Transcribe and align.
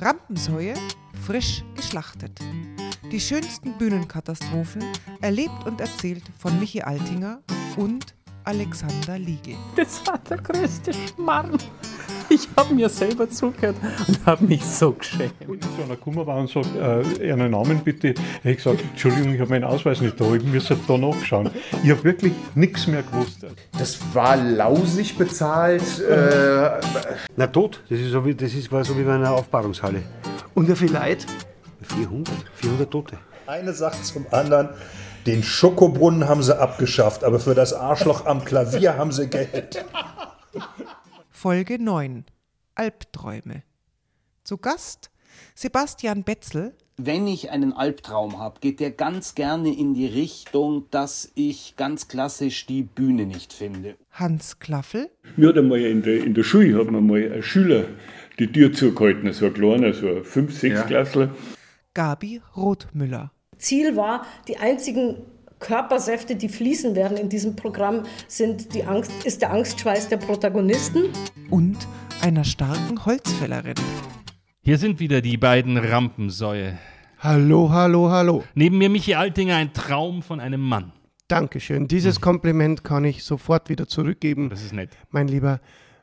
Rampensäue 0.00 0.74
frisch 1.26 1.64
geschlachtet. 1.74 2.38
Die 3.10 3.20
schönsten 3.20 3.76
Bühnenkatastrophen 3.78 4.84
erlebt 5.20 5.66
und 5.66 5.80
erzählt 5.80 6.22
von 6.38 6.58
Michi 6.60 6.82
Altinger 6.82 7.40
und 7.76 8.14
Alexander 8.44 9.18
Liege. 9.18 9.56
Das 9.76 10.06
war 10.06 10.18
der 10.18 10.38
größte 10.38 10.92
Schmarrn. 10.92 11.58
Ich 12.40 12.48
habe 12.56 12.72
mir 12.72 12.88
selber 12.88 13.28
zugehört 13.28 13.76
und 14.06 14.24
habe 14.24 14.44
mich 14.44 14.64
so 14.64 14.92
geschämt. 14.92 15.32
Und 15.48 15.64
so 15.64 15.82
einer 15.82 15.96
gekommen 15.96 16.24
war 16.24 16.36
und 16.36 16.48
sagt, 16.48 16.68
äh, 16.76 17.32
einen 17.32 17.50
Namen 17.50 17.80
bitte. 17.80 18.14
Ich 18.44 18.56
gesagt, 18.56 18.80
Entschuldigung, 18.80 19.34
ich 19.34 19.40
habe 19.40 19.50
meinen 19.50 19.64
Ausweis 19.64 20.00
nicht 20.00 20.20
da, 20.20 20.32
ich 20.34 20.44
muss 20.44 20.68
da 20.68 20.98
nachschauen. 20.98 21.50
Ich 21.82 21.90
habe 21.90 22.04
wirklich 22.04 22.32
nichts 22.54 22.86
mehr 22.86 23.02
gewusst. 23.02 23.44
Das 23.76 23.98
war 24.14 24.36
lausig 24.36 25.18
bezahlt. 25.18 25.82
Äh, 26.00 26.80
Na 27.36 27.46
tot, 27.48 27.82
das, 27.90 27.98
ist 27.98 28.12
so 28.12 28.24
wie, 28.24 28.34
das 28.34 28.54
ist, 28.54 28.70
war 28.70 28.84
so 28.84 28.96
wie 28.96 29.02
bei 29.02 29.14
einer 29.14 29.32
Aufbahrungshalle. 29.32 30.02
und 30.54 30.68
wie 30.68 30.76
viel 30.76 30.92
Leid? 30.92 31.26
400, 31.82 32.28
400 32.54 32.90
Tote. 32.90 33.18
Eine 33.46 33.72
sagt 33.72 34.04
zum 34.04 34.26
anderen, 34.30 34.68
den 35.26 35.42
Schokobrunnen 35.42 36.28
haben 36.28 36.42
sie 36.42 36.56
abgeschafft, 36.58 37.24
aber 37.24 37.40
für 37.40 37.54
das 37.54 37.72
Arschloch 37.72 38.26
am 38.26 38.44
Klavier 38.44 38.96
haben 38.96 39.10
sie 39.10 39.26
Geld. 39.26 39.84
Folge 41.40 41.80
9. 41.80 42.24
Albträume. 42.74 43.62
Zu 44.42 44.56
Gast 44.56 45.12
Sebastian 45.54 46.24
Betzel, 46.24 46.74
Wenn 46.96 47.28
ich 47.28 47.52
einen 47.52 47.72
Albtraum 47.72 48.40
habe, 48.40 48.58
geht 48.58 48.80
der 48.80 48.90
ganz 48.90 49.36
gerne 49.36 49.72
in 49.72 49.94
die 49.94 50.06
Richtung, 50.06 50.90
dass 50.90 51.30
ich 51.36 51.74
ganz 51.76 52.08
klassisch 52.08 52.66
die 52.66 52.82
Bühne 52.82 53.24
nicht 53.24 53.52
finde. 53.52 53.94
Hans 54.10 54.58
Klaffel, 54.58 55.10
Mir 55.36 55.50
hat 55.50 55.58
einmal 55.58 55.78
in 55.78 56.02
der, 56.02 56.24
in 56.24 56.34
der 56.34 56.42
Schule 56.42 56.76
hat 56.76 56.90
mir 56.90 57.00
mal 57.00 57.32
ein 57.32 57.44
Schüler 57.44 57.84
die 58.40 58.50
Tür 58.50 58.72
zugehalten, 58.72 59.32
so 59.32 59.46
ein 59.46 59.54
kleiner, 59.54 59.92
so 59.92 60.08
ein 60.08 60.24
5-, 60.24 60.50
6 60.50 60.86
Klassler. 60.86 61.32
Gabi 61.94 62.42
Rothmüller. 62.56 63.30
Ziel 63.58 63.94
war, 63.94 64.26
die 64.48 64.56
einzigen 64.56 65.18
Körpersäfte, 65.58 66.36
die 66.36 66.48
fließen 66.48 66.94
werden 66.94 67.16
in 67.16 67.28
diesem 67.28 67.56
Programm, 67.56 68.04
sind 68.28 68.74
die 68.74 68.84
Angst, 68.84 69.10
ist 69.24 69.42
der 69.42 69.52
Angstschweiß 69.52 70.08
der 70.08 70.18
Protagonisten. 70.18 71.04
und 71.50 71.76
einer 72.20 72.44
starken 72.44 73.04
Holzfällerin. 73.04 73.74
Hier 74.60 74.78
sind 74.78 75.00
wieder 75.00 75.20
die 75.20 75.36
beiden 75.36 75.76
Rampensäue. 75.78 76.78
Hallo, 77.20 77.70
hallo, 77.70 78.10
hallo. 78.10 78.44
Neben 78.54 78.78
mir 78.78 78.88
Michi 78.90 79.14
Altinger, 79.14 79.56
ein 79.56 79.72
Traum 79.72 80.22
von 80.22 80.40
einem 80.40 80.60
Mann. 80.60 80.92
Dankeschön. 81.26 81.88
Dieses 81.88 82.20
Kompliment 82.20 82.84
kann 82.84 83.04
ich 83.04 83.24
sofort 83.24 83.68
wieder 83.68 83.86
zurückgeben. 83.88 84.50
Das 84.50 84.62
ist 84.62 84.72
nett. 84.72 84.90
Mein 85.10 85.28
Lieber, 85.28 85.60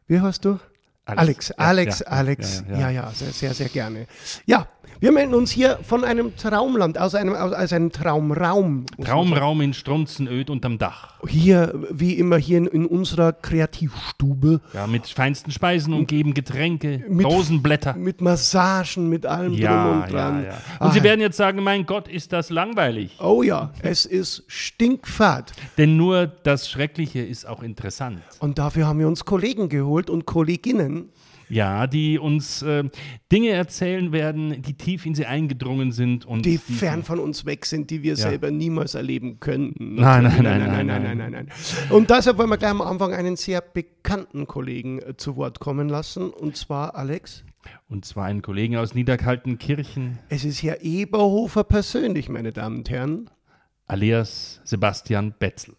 wie 0.07 0.19
heißt 0.19 0.43
du? 0.45 0.59
Alex, 1.05 1.49
Ja, 1.49 1.55
Alex, 1.57 1.99
ja, 1.99 2.05
Alex. 2.07 2.63
ja, 2.67 2.73
Ja 2.73 2.79
ja, 2.79 2.89
ja, 3.05 3.11
sehr, 3.11 3.31
sehr, 3.31 3.53
sehr 3.53 3.69
gerne. 3.69 4.07
Ja, 4.45 4.67
wir 4.99 5.11
melden 5.11 5.33
uns 5.33 5.51
hier 5.51 5.79
von 5.83 6.03
einem 6.03 6.35
Traumland, 6.35 6.97
aus 6.97 7.15
einem, 7.15 7.33
aus, 7.35 7.53
aus 7.53 7.73
einem 7.73 7.91
Traumraum. 7.91 8.85
Traumraum 9.03 9.61
in 9.61 9.73
Strunzenöd 9.73 10.49
unterm 10.49 10.77
Dach. 10.77 11.13
Hier, 11.27 11.73
wie 11.91 12.13
immer, 12.13 12.37
hier 12.37 12.57
in, 12.59 12.65
in 12.67 12.85
unserer 12.85 13.33
Kreativstube. 13.33 14.61
Ja, 14.73 14.87
mit 14.87 15.07
feinsten 15.07 15.51
Speisen 15.51 15.93
umgeben, 15.93 16.33
Getränke, 16.33 17.03
Mit- 17.07 17.25
Rosenblätter. 17.25 17.93
Mit 17.95 18.21
Massagen, 18.21 19.09
mit 19.09 19.25
allem 19.25 19.51
drum 19.53 19.59
Ja, 19.61 19.91
und 19.91 19.99
ja, 20.01 20.07
dran. 20.07 20.43
ja. 20.45 20.49
Und 20.79 20.87
Ah, 20.87 20.91
Sie 20.91 21.03
werden 21.03 21.21
jetzt 21.21 21.37
sagen, 21.37 21.63
mein 21.63 21.85
Gott, 21.85 22.07
ist 22.07 22.31
das 22.33 22.49
langweilig. 22.49 23.17
Oh 23.19 23.43
ja, 23.43 23.71
es 23.81 24.05
ist 24.05 24.43
stinkfad. 24.47 25.53
Denn 25.77 25.97
nur 25.97 26.27
das 26.27 26.69
Schreckliche 26.69 27.19
ist 27.21 27.47
auch 27.47 27.63
interessant. 27.63 28.19
Und 28.39 28.57
dafür 28.59 28.87
haben 28.87 28.99
wir 28.99 29.07
uns 29.07 29.25
Kollegen 29.25 29.69
geholt 29.69 30.09
und 30.09 30.25
Kolleginnen. 30.25 31.09
Ja, 31.49 31.85
die 31.87 32.17
uns 32.17 32.61
äh, 32.63 32.83
Dinge 33.31 33.49
erzählen 33.49 34.11
werden, 34.11 34.61
die 34.61 34.73
tief 34.73 35.05
in 35.05 35.13
sie 35.15 35.25
eingedrungen 35.25 35.91
sind 35.91 36.25
und 36.25 36.45
die 36.45 36.57
fern 36.57 37.03
von 37.03 37.19
uns 37.19 37.45
weg 37.45 37.65
sind, 37.65 37.89
die 37.91 38.01
wir 38.03 38.11
Ja. 38.13 38.29
selber 38.29 38.49
niemals 38.51 38.95
erleben 38.95 39.39
könnten. 39.39 39.95
Nein, 39.95 40.23
nein, 40.23 40.23
Natürlich. 40.23 40.43
nein, 40.43 40.67
nein, 40.67 40.87
nein, 40.87 41.03
nein, 41.03 41.17
nein, 41.17 41.31
nein. 41.31 41.49
Und 41.89 42.09
deshalb 42.09 42.37
wollen 42.37 42.49
wir 42.49 42.57
gleich 42.57 42.71
am 42.71 42.81
Anfang 42.81 43.13
einen 43.13 43.35
sehr 43.35 43.61
bekannten 43.61 44.47
Kollegen 44.47 44.99
äh, 44.99 45.15
zu 45.17 45.35
Wort 45.35 45.59
kommen 45.59 45.87
lassen, 45.89 46.29
und 46.31 46.57
zwar 46.57 46.95
Alex. 46.95 47.43
Und 47.89 48.05
zwar 48.05 48.25
einen 48.25 48.41
Kollegen 48.41 48.77
aus 48.77 48.93
Niederkaltenkirchen, 48.93 50.19
Es 50.29 50.45
ist 50.45 50.61
Herr 50.63 50.81
Eberhofer 50.83 51.63
persönlich, 51.63 52.29
meine 52.29 52.51
Damen 52.53 52.77
und 52.79 52.89
Herren. 52.89 53.29
alias 53.87 54.61
Sebastian 54.63 55.33
Betzel. 55.37 55.75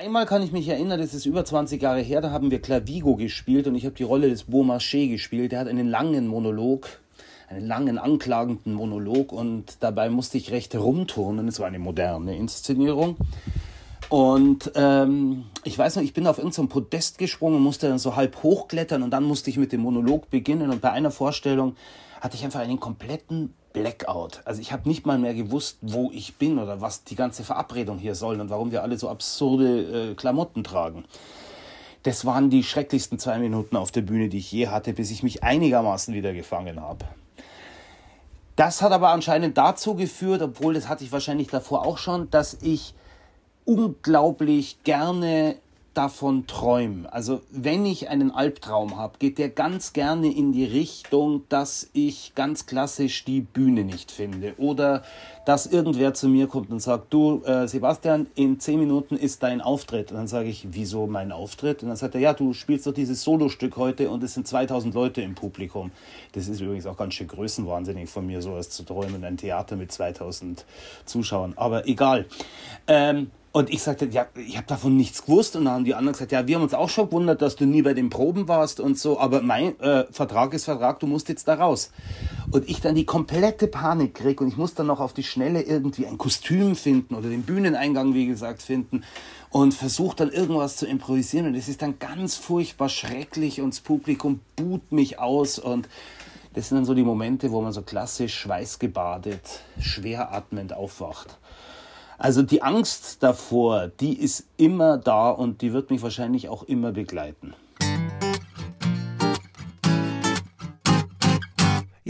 Einmal 0.00 0.24
kann 0.24 0.42
ich 0.42 0.50
mich 0.50 0.66
erinnern, 0.66 0.98
das 0.98 1.12
ist 1.12 1.26
über 1.26 1.44
20 1.44 1.82
Jahre 1.82 2.00
her, 2.00 2.22
da 2.22 2.30
haben 2.30 2.50
wir 2.50 2.62
Clavigo 2.62 3.16
gespielt 3.16 3.66
und 3.66 3.74
ich 3.74 3.84
habe 3.84 3.94
die 3.94 4.02
Rolle 4.02 4.30
des 4.30 4.44
Beaumarchais 4.44 5.10
gespielt. 5.10 5.52
Der 5.52 5.58
hat 5.58 5.68
einen 5.68 5.90
langen 5.90 6.26
Monolog, 6.26 6.88
einen 7.50 7.66
langen 7.66 7.98
anklagenden 7.98 8.72
Monolog 8.72 9.30
und 9.30 9.76
dabei 9.80 10.08
musste 10.08 10.38
ich 10.38 10.52
recht 10.52 10.72
herumturnen. 10.72 11.48
Es 11.48 11.60
war 11.60 11.66
eine 11.66 11.78
moderne 11.78 12.34
Inszenierung. 12.34 13.18
Und 14.08 14.72
ähm, 14.74 15.44
ich 15.64 15.76
weiß 15.76 15.96
noch, 15.96 16.02
ich 16.02 16.14
bin 16.14 16.26
auf 16.26 16.38
irgendein 16.38 16.68
Podest 16.68 17.18
gesprungen, 17.18 17.60
musste 17.60 17.86
dann 17.86 17.98
so 17.98 18.16
halb 18.16 18.42
hochklettern 18.42 19.02
und 19.02 19.10
dann 19.10 19.24
musste 19.24 19.50
ich 19.50 19.58
mit 19.58 19.70
dem 19.70 19.82
Monolog 19.82 20.30
beginnen. 20.30 20.70
Und 20.70 20.80
bei 20.80 20.92
einer 20.92 21.10
Vorstellung 21.10 21.76
hatte 22.22 22.38
ich 22.38 22.44
einfach 22.44 22.60
einen 22.60 22.80
kompletten 22.80 23.52
Blackout. 23.72 24.40
Also 24.44 24.60
ich 24.60 24.72
habe 24.72 24.88
nicht 24.88 25.06
mal 25.06 25.18
mehr 25.18 25.34
gewusst, 25.34 25.78
wo 25.80 26.10
ich 26.12 26.36
bin 26.36 26.58
oder 26.58 26.80
was 26.80 27.04
die 27.04 27.14
ganze 27.14 27.44
Verabredung 27.44 27.98
hier 27.98 28.14
soll 28.14 28.40
und 28.40 28.50
warum 28.50 28.72
wir 28.72 28.82
alle 28.82 28.98
so 28.98 29.08
absurde 29.08 30.10
äh, 30.10 30.14
Klamotten 30.14 30.64
tragen. 30.64 31.04
Das 32.02 32.24
waren 32.24 32.50
die 32.50 32.64
schrecklichsten 32.64 33.18
zwei 33.18 33.38
Minuten 33.38 33.76
auf 33.76 33.92
der 33.92 34.00
Bühne, 34.00 34.28
die 34.28 34.38
ich 34.38 34.50
je 34.50 34.68
hatte, 34.68 34.92
bis 34.92 35.10
ich 35.10 35.22
mich 35.22 35.44
einigermaßen 35.44 36.14
wieder 36.14 36.32
gefangen 36.32 36.80
habe. 36.80 37.04
Das 38.56 38.82
hat 38.82 38.92
aber 38.92 39.10
anscheinend 39.10 39.56
dazu 39.56 39.94
geführt, 39.94 40.42
obwohl 40.42 40.74
das 40.74 40.88
hatte 40.88 41.04
ich 41.04 41.12
wahrscheinlich 41.12 41.48
davor 41.48 41.86
auch 41.86 41.98
schon, 41.98 42.30
dass 42.30 42.54
ich 42.62 42.94
unglaublich 43.64 44.82
gerne 44.82 45.56
davon 45.94 46.46
träume. 46.46 47.12
Also 47.12 47.40
wenn 47.50 47.84
ich 47.84 48.08
einen 48.08 48.30
Albtraum 48.30 48.96
habe, 48.96 49.18
geht 49.18 49.38
der 49.38 49.48
ganz 49.48 49.92
gerne 49.92 50.32
in 50.32 50.52
die 50.52 50.64
Richtung, 50.64 51.42
dass 51.48 51.90
ich 51.92 52.34
ganz 52.34 52.66
klassisch 52.66 53.24
die 53.24 53.40
Bühne 53.40 53.84
nicht 53.84 54.12
finde. 54.12 54.54
Oder 54.58 55.02
dass 55.44 55.66
irgendwer 55.66 56.14
zu 56.14 56.28
mir 56.28 56.46
kommt 56.46 56.70
und 56.70 56.80
sagt, 56.80 57.12
du 57.12 57.42
äh, 57.44 57.66
Sebastian, 57.66 58.28
in 58.36 58.60
zehn 58.60 58.78
Minuten 58.78 59.16
ist 59.16 59.42
dein 59.42 59.60
Auftritt. 59.60 60.12
Und 60.12 60.18
dann 60.18 60.28
sage 60.28 60.48
ich, 60.48 60.68
wieso 60.70 61.08
mein 61.08 61.32
Auftritt? 61.32 61.82
Und 61.82 61.88
dann 61.88 61.96
sagt 61.96 62.14
er, 62.14 62.20
ja, 62.20 62.34
du 62.34 62.52
spielst 62.52 62.86
doch 62.86 62.94
dieses 62.94 63.22
Solostück 63.22 63.76
heute 63.76 64.10
und 64.10 64.22
es 64.22 64.34
sind 64.34 64.46
2000 64.46 64.94
Leute 64.94 65.22
im 65.22 65.34
Publikum. 65.34 65.90
Das 66.32 66.46
ist 66.46 66.60
übrigens 66.60 66.86
auch 66.86 66.96
ganz 66.96 67.14
schön 67.14 67.26
größenwahnsinnig 67.26 68.08
von 68.08 68.26
mir, 68.26 68.42
sowas 68.42 68.70
zu 68.70 68.84
träumen, 68.84 69.24
ein 69.24 69.36
Theater 69.36 69.74
mit 69.74 69.90
2000 69.90 70.64
Zuschauern. 71.04 71.54
Aber 71.56 71.88
egal. 71.88 72.26
Ähm, 72.86 73.30
und 73.52 73.68
ich 73.68 73.82
sagte, 73.82 74.06
ja, 74.06 74.26
ich 74.36 74.56
habe 74.56 74.68
davon 74.68 74.96
nichts 74.96 75.24
gewusst. 75.24 75.56
Und 75.56 75.64
dann 75.64 75.74
haben 75.74 75.84
die 75.84 75.94
anderen 75.94 76.12
gesagt, 76.12 76.30
ja, 76.30 76.46
wir 76.46 76.54
haben 76.54 76.62
uns 76.62 76.74
auch 76.74 76.88
schon 76.88 77.06
gewundert, 77.06 77.42
dass 77.42 77.56
du 77.56 77.66
nie 77.66 77.82
bei 77.82 77.94
den 77.94 78.08
Proben 78.08 78.46
warst 78.46 78.78
und 78.78 78.96
so. 78.96 79.18
Aber 79.18 79.42
mein 79.42 79.78
äh, 79.80 80.04
Vertrag 80.12 80.54
ist 80.54 80.66
Vertrag, 80.66 81.00
du 81.00 81.08
musst 81.08 81.28
jetzt 81.28 81.48
da 81.48 81.54
raus. 81.54 81.90
Und 82.52 82.68
ich 82.68 82.80
dann 82.80 82.94
die 82.94 83.04
komplette 83.04 83.66
Panik 83.66 84.14
krieg 84.14 84.40
und 84.40 84.48
ich 84.48 84.56
muss 84.56 84.74
dann 84.74 84.86
noch 84.86 85.00
auf 85.00 85.14
die 85.14 85.24
Schnelle 85.24 85.62
irgendwie 85.62 86.06
ein 86.06 86.16
Kostüm 86.16 86.76
finden 86.76 87.16
oder 87.16 87.28
den 87.28 87.42
Bühneneingang, 87.42 88.14
wie 88.14 88.28
gesagt, 88.28 88.62
finden 88.62 89.02
und 89.50 89.74
versuche 89.74 90.14
dann 90.14 90.30
irgendwas 90.30 90.76
zu 90.76 90.86
improvisieren. 90.86 91.46
Und 91.46 91.56
es 91.56 91.68
ist 91.68 91.82
dann 91.82 91.98
ganz 91.98 92.36
furchtbar 92.36 92.88
schrecklich 92.88 93.60
und 93.60 93.74
das 93.74 93.80
Publikum 93.80 94.40
buht 94.54 94.92
mich 94.92 95.18
aus 95.18 95.58
und 95.58 95.88
das 96.54 96.68
sind 96.68 96.78
dann 96.78 96.84
so 96.84 96.94
die 96.94 97.02
Momente, 97.02 97.50
wo 97.50 97.60
man 97.60 97.72
so 97.72 97.82
klassisch 97.82 98.34
schweißgebadet, 98.38 99.62
schwer 99.80 100.32
atmend 100.32 100.72
aufwacht. 100.72 101.39
Also 102.20 102.42
die 102.42 102.62
Angst 102.62 103.22
davor, 103.22 103.88
die 103.88 104.12
ist 104.12 104.44
immer 104.58 104.98
da 104.98 105.30
und 105.30 105.62
die 105.62 105.72
wird 105.72 105.88
mich 105.88 106.02
wahrscheinlich 106.02 106.50
auch 106.50 106.64
immer 106.64 106.92
begleiten. 106.92 107.54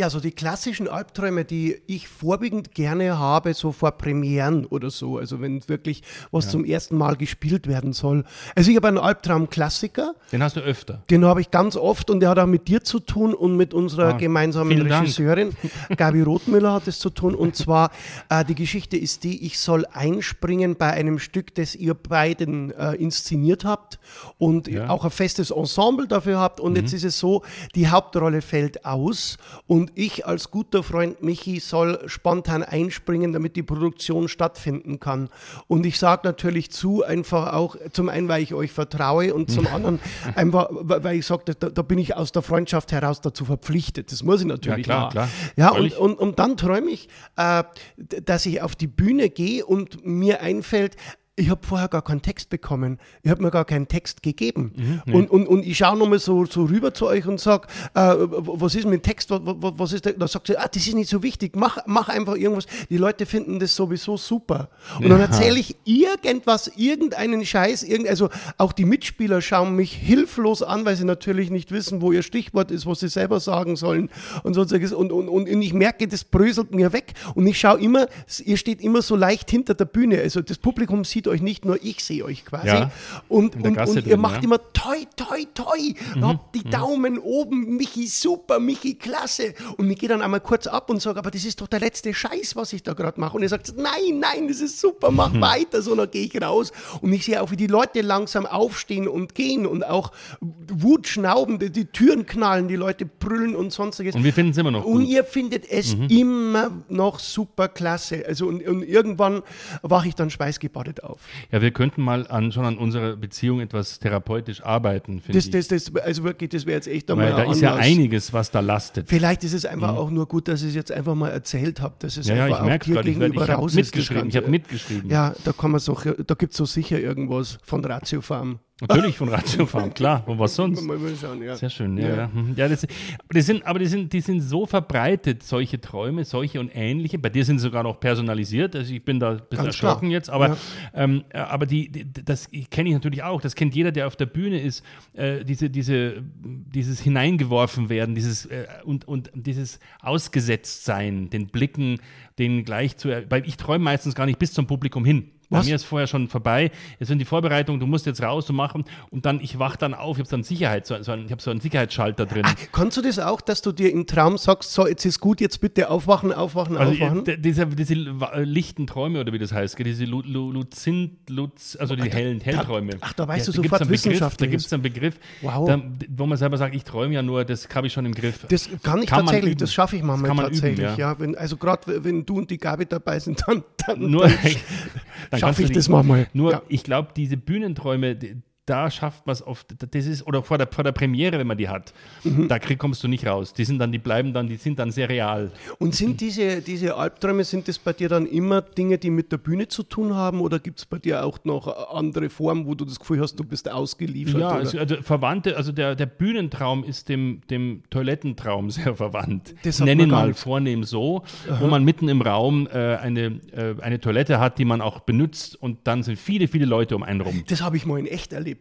Ja, 0.01 0.09
so 0.09 0.19
die 0.19 0.31
klassischen 0.31 0.89
Albträume, 0.89 1.45
die 1.45 1.77
ich 1.87 2.09
vorwiegend 2.09 2.75
gerne 2.75 3.19
habe, 3.19 3.53
so 3.53 3.71
vor 3.71 3.91
Premieren 3.93 4.65
oder 4.65 4.89
so, 4.89 5.19
also 5.19 5.43
wenn 5.43 5.69
wirklich 5.69 6.03
was 6.31 6.49
zum 6.49 6.65
ersten 6.65 6.97
Mal 6.97 7.17
gespielt 7.17 7.67
werden 7.67 7.93
soll. 7.93 8.25
Also 8.57 8.71
ich 8.71 8.77
habe 8.79 8.89
einen 8.89 8.97
Albtraum-Klassiker, 8.97 10.15
Den 10.33 10.43
hast 10.43 10.57
du 10.57 10.61
öfter. 10.61 11.03
den 11.11 11.27
habe 11.27 11.43
ich 11.43 11.51
ganz 11.51 11.77
oft 11.77 12.09
und 12.09 12.21
der 12.21 12.31
hat 12.31 12.39
auch 12.39 12.47
mit 12.47 12.67
dir 12.69 12.83
zu 12.83 12.99
tun 12.99 13.35
und 13.35 13.59
mit 13.59 13.75
unserer 13.75 14.15
Ah, 14.15 14.17
gemeinsamen 14.17 14.71
vielen 14.73 14.89
Dank. 14.89 15.03
Regisseurin. 15.03 15.51
Gabi 15.99 16.23
Rothmüller 16.23 16.73
hat 16.73 16.89
es 16.89 16.99
zu 16.99 17.11
tun 17.11 17.35
und 17.35 17.55
zwar, 17.57 17.91
äh, 18.31 18.43
die 18.43 18.55
Geschichte 18.55 18.97
ist 18.97 19.23
die, 19.25 19.45
ich 19.45 19.59
soll 19.59 19.85
einspringen 19.93 20.77
bei 20.77 20.93
einem 20.93 21.19
Stück, 21.19 21.55
das 21.57 21.75
ihr 21.75 21.93
beiden 21.93 22.71
äh, 22.71 22.95
inszeniert 22.95 23.67
habt 23.67 23.99
und 24.39 24.67
Ja. 24.67 24.89
auch 24.89 25.05
ein 25.05 25.11
festes 25.11 25.51
Ensemble 25.51 26.07
dafür 26.09 26.39
habt 26.39 26.59
und 26.59 26.77
jetzt 26.77 26.95
ist 26.95 27.05
es 27.05 27.19
so, 27.19 27.43
die 27.75 27.89
Hauptrolle 27.89 28.41
fällt 28.41 28.87
aus 28.87 29.37
und 29.67 29.90
und 29.91 29.99
ich 29.99 30.27
als 30.27 30.51
guter 30.51 30.83
Freund 30.83 31.23
Michi 31.23 31.61
soll 31.61 32.01
spontan 32.07 32.63
einspringen, 32.63 33.33
damit 33.33 33.57
die 33.57 33.63
Produktion 33.63 34.29
stattfinden 34.29 35.01
kann. 35.01 35.29
Und 35.67 35.87
ich 35.87 35.99
sage 35.99 36.23
natürlich 36.25 36.71
zu, 36.71 37.03
einfach 37.03 37.53
auch, 37.53 37.77
zum 37.93 38.09
einen, 38.09 38.29
weil 38.29 38.43
ich 38.43 38.55
euch 38.55 38.73
vertraue 38.73 39.35
und 39.35 39.51
zum 39.51 39.67
anderen 39.73 39.99
einfach, 40.35 40.69
weil 40.71 41.19
ich 41.19 41.27
sage, 41.27 41.55
da, 41.55 41.71
da 41.71 41.83
bin 41.83 41.99
ich 41.99 42.17
aus 42.17 42.33
der 42.33 42.43
Freundschaft 42.43 42.93
heraus 42.93 43.21
dazu 43.21 43.45
verpflichtet. 43.45 44.13
Das 44.13 44.23
muss 44.23 44.41
ich 44.41 44.47
natürlich 44.47 44.87
Ja, 44.87 45.09
klar, 45.09 45.11
klar. 45.11 45.29
Ja, 45.57 45.71
und, 45.71 45.97
und, 45.97 46.19
und 46.19 46.39
dann 46.39 46.57
träume 46.57 46.91
ich, 46.91 47.09
äh, 47.37 47.65
dass 47.97 48.47
ich 48.47 48.63
auf 48.63 48.77
die 48.77 48.87
Bühne 48.87 49.31
gehe 49.31 49.65
und 49.65 50.05
mir 50.05 50.41
einfällt, 50.41 50.97
ich 51.41 51.51
habe 51.51 51.67
vorher 51.67 51.89
gar 51.89 52.03
keinen 52.03 52.23
Text 52.23 52.51
bekommen. 52.51 52.99
Ich 53.23 53.31
habe 53.31 53.43
mir 53.43 53.51
gar 53.51 53.65
keinen 53.65 53.89
Text 53.89 54.23
gegeben. 54.23 54.73
Mhm, 54.77 55.03
nee. 55.07 55.15
und, 55.15 55.31
und, 55.31 55.47
und 55.49 55.67
ich 55.67 55.79
schaue 55.79 55.97
nochmal 55.99 56.19
so, 56.19 56.45
so 56.45 56.65
rüber 56.65 56.93
zu 56.93 57.07
euch 57.07 57.27
und 57.27 57.41
sage, 57.41 57.67
äh, 57.95 58.15
was 58.19 58.75
ist 58.75 58.85
mit 58.85 59.01
dem 59.01 59.03
Text? 59.03 59.31
Was, 59.31 59.41
was, 59.45 59.93
ist 59.93 60.07
da? 60.07 60.13
Da 60.13 60.29
sagt 60.29 60.49
sie, 60.49 60.59
ah, 60.59 60.69
das 60.73 60.87
ist 60.87 60.95
nicht 60.95 61.09
so 61.09 61.23
wichtig. 61.23 61.57
Mach, 61.57 61.79
mach 61.87 62.09
einfach 62.09 62.37
irgendwas. 62.37 62.67
Die 62.91 62.99
Leute 62.99 63.27
finden 63.27 63.59
das 63.59 63.75
sowieso 63.75 64.17
super. 64.17 64.69
Und 64.99 65.09
dann 65.09 65.21
erzähle 65.21 65.59
ich 65.59 65.77
irgendwas, 65.85 66.71
irgendeinen 66.77 67.45
Scheiß. 67.45 67.83
Irgend, 67.83 68.09
also 68.09 68.29
auch 68.59 68.73
die 68.73 68.85
Mitspieler 68.85 69.41
schauen 69.41 69.75
mich 69.77 69.93
hilflos 69.93 70.63
an, 70.63 70.85
weil 70.85 70.97
sie 70.97 71.05
natürlich 71.05 71.51
nicht 71.51 71.73
wissen, 71.73 72.03
wo 72.03 72.13
ihr 72.13 72.23
Stichwort 72.23 72.71
ist, 72.71 72.87
was 72.87 73.01
sie 73.01 73.09
selber 73.09 73.41
sagen 73.41 73.77
sollen 73.77 74.11
und 74.43 74.55
sonstiges. 74.55 74.93
Und, 74.93 75.11
und, 75.11 75.29
und 75.29 75.47
ich 75.47 75.73
merke, 75.73 76.07
das 76.07 76.25
bröselt 76.25 76.75
mir 76.75 76.93
weg. 76.93 77.15
Und 77.35 77.47
ich 77.47 77.59
schaue 77.59 77.81
immer, 77.81 78.09
ihr 78.45 78.57
steht 78.59 78.83
immer 78.83 79.01
so 79.01 79.17
leicht 79.17 79.51
hinter 79.51 79.75
der 79.75 79.87
Bühne. 79.87 80.21
Also 80.21 80.43
das 80.43 80.59
Publikum 80.59 81.05
sieht 81.05 81.29
euch 81.31 81.41
nicht, 81.41 81.65
nur 81.65 81.83
ich 81.83 82.05
sehe 82.05 82.25
euch 82.25 82.45
quasi. 82.45 82.67
Ja, 82.69 82.91
Und, 83.29 83.57
und, 83.57 83.65
und 83.79 83.97
ihr 83.97 84.03
drin, 84.03 84.21
macht 84.21 84.37
ja. 84.37 84.43
immer 84.43 84.59
toi, 84.73 84.97
toi, 85.17 85.45
toi. 85.55 85.95
Mhm, 86.17 86.25
Habt 86.27 86.55
die 86.55 86.65
Daumen 86.65 87.19
oben, 87.19 87.77
Michi 87.77 88.07
super, 88.07 88.59
Michi 88.61 88.95
klasse. 88.95 89.55
Und 89.79 89.91
ich 89.91 89.99
gehe 89.99 90.09
dann 90.09 90.23
einmal 90.23 90.41
kurz 90.41 90.67
ab 90.67 90.91
und 90.91 91.01
sage, 91.01 91.19
aber 91.19 91.31
das 91.31 91.45
ist 91.45 91.61
doch 91.61 91.67
der 91.69 91.81
letzte 91.81 92.13
Scheiß, 92.13 92.57
was 92.57 92.73
ich 92.73 92.83
da 92.83 92.93
gerade 92.93 93.19
mache. 93.21 93.37
Und 93.37 93.43
ihr 93.43 93.49
sagt, 93.49 93.73
nein, 93.77 94.19
nein, 94.21 94.49
das 94.49 94.61
ist 94.61 94.79
super, 94.81 95.11
mach 95.11 95.33
Mhm. 95.33 95.41
weiter. 95.41 95.83
So, 95.83 95.95
dann 95.95 96.11
gehe 96.11 96.27
ich 96.27 96.43
raus 96.43 96.73
und 97.01 97.13
ich 97.13 97.25
sehe 97.25 97.41
auch, 97.43 97.51
wie 97.51 97.57
die 97.57 97.67
Leute 97.69 98.01
langsam 98.03 98.47
aufstehen 98.47 99.09
und 99.09 99.35
gehen 99.35 99.67
und 99.67 99.85
auch 99.87 100.13
Wut 100.41 101.07
schnauben, 101.09 101.59
die, 101.59 101.71
die 101.71 101.87
Türen 101.87 102.27
knallen, 102.27 102.69
die 102.69 102.77
Leute 102.77 103.07
brüllen 103.07 103.55
und 103.57 103.73
sonstiges. 103.73 104.15
Und 104.15 104.25
wir 104.25 104.33
finden 104.33 104.53
es 104.53 104.59
immer 104.59 104.71
noch 104.71 104.85
Und 104.85 105.01
gut. 105.01 105.09
ihr 105.09 105.25
findet 105.25 105.71
es 105.71 105.95
Mhm. 105.97 106.09
immer 106.09 106.71
noch 106.89 107.19
super 107.19 107.69
klasse. 107.69 108.25
Also 108.27 108.47
und, 108.47 108.67
und 108.67 108.83
irgendwann 108.83 109.43
wache 109.83 110.09
ich 110.09 110.15
dann 110.15 110.31
schweißgebadet 110.31 111.03
auf. 111.05 111.20
Ja, 111.53 111.61
wir 111.63 111.71
könnten 111.71 112.03
mal 112.03 112.27
an, 112.29 112.53
schon 112.53 112.65
an 112.65 112.79
unserer 112.79 113.17
Beziehung 113.17 113.61
etwas 113.61 113.99
therapeutisch 113.99 114.63
arbeiten, 114.63 115.21
finde 115.21 115.39
ich. 115.39 115.51
das, 115.51 115.69
das, 115.69 115.95
also 115.97 116.25
wirklich, 116.25 116.51
das 116.51 116.67
wäre 116.67 116.77
jetzt 116.77 116.89
echt 116.89 117.11
einmal 117.11 117.33
Weil 117.33 117.45
da 117.47 117.51
ist 117.53 117.61
ja 117.61 117.75
einiges, 117.75 118.33
was 118.33 118.51
da 118.51 118.61
lastet. 118.61 119.09
Vielleicht 119.09 119.45
ist 119.45 119.53
es 119.53 119.65
einfach 119.65 119.93
Mhm. 119.93 119.99
auch 119.99 120.11
nur 120.11 120.27
gut, 120.27 120.49
dass 120.49 120.63
ich 120.63 120.69
es 120.71 120.75
jetzt 120.75 120.93
einfach 120.93 121.15
mal 121.15 121.29
erzählt 121.31 121.81
habe. 121.81 121.95
Dass 121.99 122.17
es 122.17 122.27
Ja, 122.29 122.35
ja, 122.37 122.45
einfach 122.45 122.57
ich 122.59 122.63
auch 122.63 122.67
merk's 122.67 122.87
dir 122.87 122.95
grad, 122.95 123.07
ich 123.07 123.19
gegenüber 123.19 123.45
ich 123.45 123.51
hab 123.51 123.59
raus 123.59 123.75
mitgeschrieben, 123.75 124.29
ich 124.29 124.37
hab 124.37 124.43
Ganze. 124.45 124.51
mitgeschrieben. 124.51 125.11
Ja, 125.11 125.35
da 125.45 125.53
kann 125.53 125.71
man 125.71 125.81
so, 125.81 125.97
da 126.27 126.35
gibt 126.35 126.53
es 126.53 126.57
so 126.59 126.65
sicher 126.65 126.99
irgendwas 127.01 127.59
von 127.63 127.85
Ratio 127.85 128.21
Farm. 128.21 128.59
Natürlich 128.81 129.17
von 129.19 129.29
Farm, 129.67 129.93
klar. 129.93 130.23
Und 130.27 130.39
was 130.39 130.55
sonst? 130.55 130.83
Schauen, 131.21 131.43
ja. 131.43 131.55
Sehr 131.55 131.71
schön, 131.71 131.99
ja. 131.99 132.09
Ja. 132.09 132.17
ja. 132.17 132.31
Mhm. 132.33 132.55
ja 132.57 132.69
das, 132.69 132.85
aber 132.85 133.35
die 133.35 133.41
sind, 133.43 133.67
aber 133.67 133.79
die 133.79 133.87
sind, 133.87 134.13
die 134.13 134.21
sind 134.21 134.41
so 134.41 134.67
verbreitet, 134.67 135.43
solche 135.43 135.81
Träume, 135.81 136.25
solche 136.25 136.61
und 136.61 136.71
ähnliche. 136.75 137.19
Bei 137.19 137.29
dir 137.29 137.45
sind 137.45 137.59
sie 137.59 137.65
sogar 137.65 137.83
noch 137.83 138.01
personalisiert. 138.01 138.75
Also 138.75 138.93
ich 138.93 139.05
bin 139.05 139.21
da 139.21 139.33
ein 139.33 139.37
bisschen 139.37 139.65
Ganz 139.65 139.79
klar. 139.79 139.93
erschrocken 139.93 140.11
jetzt, 140.11 140.31
aber, 140.31 140.57
ähm, 140.95 141.25
äh, 141.31 141.39
aber 141.39 141.67
die, 141.67 141.91
die, 141.91 142.07
das 142.25 142.49
kenne 142.71 142.89
ich 142.89 142.95
natürlich 142.95 143.23
auch. 143.23 143.41
Das 143.41 143.55
kennt 143.55 143.75
jeder, 143.75 143.93
der 143.93 144.07
auf 144.07 144.17
der 144.17 144.27
Bühne 144.27 144.61
ist. 144.61 144.85
Äh, 145.13 145.45
diese, 145.45 145.69
diese, 145.69 146.23
dieses 146.43 147.01
hineingeworfen 147.01 147.89
werden, 147.89 148.15
dieses 148.15 148.47
äh, 148.47 148.67
und, 148.85 149.07
und 149.07 149.31
dieses 149.35 149.79
Ausgesetztsein, 150.01 151.29
den 151.31 151.49
Blicken, 151.49 152.01
denen 152.39 152.65
gleich 152.65 152.97
zu. 152.97 153.09
Weil 153.29 153.47
ich 153.47 153.57
träume 153.57 153.85
meistens 153.85 154.15
gar 154.15 154.27
nicht 154.27 154.39
bis 154.39 154.53
zum 154.53 154.67
Publikum 154.67 155.05
hin. 155.05 155.31
Bei 155.51 155.59
Was? 155.59 155.67
mir 155.67 155.75
ist 155.75 155.85
vorher 155.85 156.07
schon 156.07 156.29
vorbei. 156.29 156.71
Jetzt 157.01 157.09
sind 157.09 157.19
die 157.19 157.25
Vorbereitungen, 157.25 157.81
du 157.81 157.87
musst 157.87 158.07
jetzt 158.07 158.23
raus 158.23 158.49
und 158.49 158.55
machen 158.57 158.85
und 159.11 159.27
dann, 159.27 159.41
ich 159.41 159.59
wach 159.59 159.75
dann 159.77 159.95
auf, 159.95 160.17
ich 160.17 160.21
habe 160.21 160.29
so 160.29 160.37
einen 160.37 160.45
Sicherheit, 160.45 160.87
so, 160.87 161.03
so 161.03 161.11
einen, 161.11 161.27
ich 161.27 161.33
habe 161.33 161.43
so 161.43 161.51
einen 161.51 161.61
Sicherheitsschalter 161.61 162.25
drin. 162.25 162.45
Kannst 162.71 162.97
du 162.97 163.03
das 163.03 163.19
auch, 163.19 163.41
dass 163.41 163.61
du 163.61 163.73
dir 163.73 163.91
im 163.91 164.07
Traum 164.07 164.39
sagst, 164.39 164.73
so, 164.73 164.87
jetzt 164.87 165.05
ist 165.05 165.19
gut, 165.19 165.41
jetzt 165.41 165.61
bitte 165.61 165.91
aufwachen, 165.91 166.33
aufwachen, 166.33 166.77
also 166.77 166.93
aufwachen? 166.93 167.27
äh, 167.27 167.37
diese, 167.37 167.67
diese 167.67 168.21
wa- 168.21 168.39
lichten 168.39 168.87
Träume 168.87 169.21
oder 169.21 169.33
wie 169.33 169.39
das 169.39 169.53
heißt, 169.53 169.77
diese 169.81 170.05
Lu, 170.05 170.23
Lu, 170.25 170.53
Luzint, 170.53 171.29
Luz, 171.29 171.77
also 171.81 171.97
die 171.97 172.09
hellen 172.11 172.41
Hellträume. 172.41 172.93
ach, 173.01 173.13
da 173.15 173.27
weißt 173.27 173.49
du 173.49 173.53
gibt's 173.53 173.71
sofort 173.79 173.89
Begriff, 173.91 174.37
Da 174.37 174.47
gibt 174.47 174.63
es 174.65 174.73
einen 174.73 174.83
Begriff, 174.83 175.19
Wow. 175.43 175.67
da, 175.69 175.83
wo 176.17 176.27
man 176.27 176.39
selber 176.39 176.59
sagt, 176.59 176.77
ich 176.77 176.85
träume 176.85 177.15
ja 177.15 177.23
nur, 177.23 177.45
das 177.45 177.69
habe 177.75 177.89
ich 177.89 177.93
schon 177.93 178.07
im 178.07 178.15
Griff. 178.15 178.47
Das 178.49 178.69
kann 178.85 179.03
ich 179.03 179.11
man 179.11 179.27
tatsächlich, 179.27 179.57
das 179.57 179.73
schaffe 179.75 179.97
ich 179.97 180.03
manchmal 180.05 180.29
kann 180.29 180.37
man 180.37 180.47
üben, 180.47 180.55
tatsächlich. 180.55 180.87
ja. 180.97 180.97
ja. 180.97 181.19
wenn, 181.19 181.37
also 181.37 181.57
gerade 181.57 182.05
wenn 182.05 182.25
du 182.25 182.39
und 182.39 182.51
die 182.51 182.59
Gabi 182.59 182.87
dabei 182.87 183.19
sind, 183.19 183.43
dann, 183.47 183.65
dann, 183.85 184.09
Nur, 184.11 184.29
dann 184.29 184.39
dann 185.31 185.40
schaffe 185.41 185.63
ich 185.65 185.73
das 185.73 185.89
manchmal. 185.89 186.29
Nur, 186.33 186.53
Ja. 186.53 186.63
ich 186.69 186.85
glaube, 186.85 187.09
diese 187.17 187.37
Bühnenträume, 187.37 188.15
die- 188.17 188.37
da 188.67 188.89
schafft 188.91 189.27
man 189.27 189.33
es 189.33 189.45
oft, 189.45 189.75
das 189.93 190.07
ist, 190.07 190.25
oder 190.27 190.43
vor 190.45 190.57
der, 190.57 190.69
vor 190.71 190.85
der 190.85 190.93
Premiere, 190.93 191.39
wenn 191.39 191.47
man 191.47 191.59
die 191.59 191.69
hat, 191.69 191.93
Mhm. 192.23 192.47
da 192.47 192.59
krieg, 192.61 192.79
kommst 192.79 193.03
du 193.03 193.09
nicht 193.09 193.27
raus. 193.27 193.53
Die 193.53 193.65
sind 193.65 193.79
dann, 193.81 193.91
die 193.91 193.99
bleiben 193.99 194.33
dann, 194.33 194.47
die 194.49 194.57
sind 194.57 194.79
dann 194.79 194.93
sehr 194.93 195.09
real. 195.09 195.51
Und 195.79 195.95
sind 195.97 196.21
diese, 196.21 196.61
diese 196.61 196.95
Albträume, 196.97 197.43
sind 197.43 197.67
das 197.67 197.79
bei 197.79 197.93
dir 197.93 198.09
dann 198.09 198.27
immer 198.27 198.63
Dinge, 198.63 198.99
die 198.99 199.11
mit 199.11 199.33
der 199.33 199.39
Bühne 199.39 199.67
zu 199.67 199.83
tun 199.83 200.15
haben 200.15 200.41
oder 200.41 200.59
gibt 200.61 200.79
es 200.79 200.85
bei 200.87 200.99
dir 200.99 201.25
auch 201.25 201.39
noch 201.45 201.67
andere 201.93 202.29
Formen, 202.31 202.67
wo 202.67 202.75
du 202.77 202.85
das 202.85 203.01
Gefühl 203.01 203.21
hast, 203.21 203.35
du 203.41 203.45
bist 203.45 203.69
ausgeliefert? 203.69 204.41
Ja, 204.41 204.51
also, 204.51 204.79
also 204.79 204.97
Verwandte, 205.03 205.57
also 205.57 205.73
der, 205.73 205.97
der 205.97 206.07
Bühnentraum 206.07 206.85
ist 206.85 207.09
dem, 207.09 207.41
dem 207.51 207.83
Toilettentraum 207.91 208.71
sehr 208.71 208.95
verwandt. 208.95 209.55
Das 209.65 209.67
Ich 209.67 209.77
sagt 209.77 209.87
nenne 209.87 210.03
man 210.03 210.07
ihn 210.07 210.11
gar 210.11 210.21
mal 210.23 210.29
nicht. 210.29 210.39
vornehm 210.39 210.85
so, 210.85 211.25
Aha. 211.49 211.61
wo 211.61 211.67
man 211.67 211.83
mitten 211.83 212.09
im 212.09 212.23
Raum 212.23 212.69
äh, 212.73 212.97
eine, 212.97 213.41
äh, 213.53 213.75
eine 213.81 214.01
Toilette 214.01 214.39
hat, 214.39 214.59
die 214.59 214.65
man 214.65 214.81
auch 214.81 215.01
benutzt 215.01 215.57
und 215.61 215.79
dann 215.85 216.03
sind 216.05 216.19
viele, 216.19 216.47
viele 216.47 216.67
Leute 216.67 216.95
um 216.95 217.03
einen 217.03 217.21
rum. 217.21 217.43
Das 217.49 217.63
habe 217.63 217.77
ich 217.77 217.85
mal 217.87 217.99
in 217.99 218.07
echt 218.07 218.33
erlebt. 218.33 218.60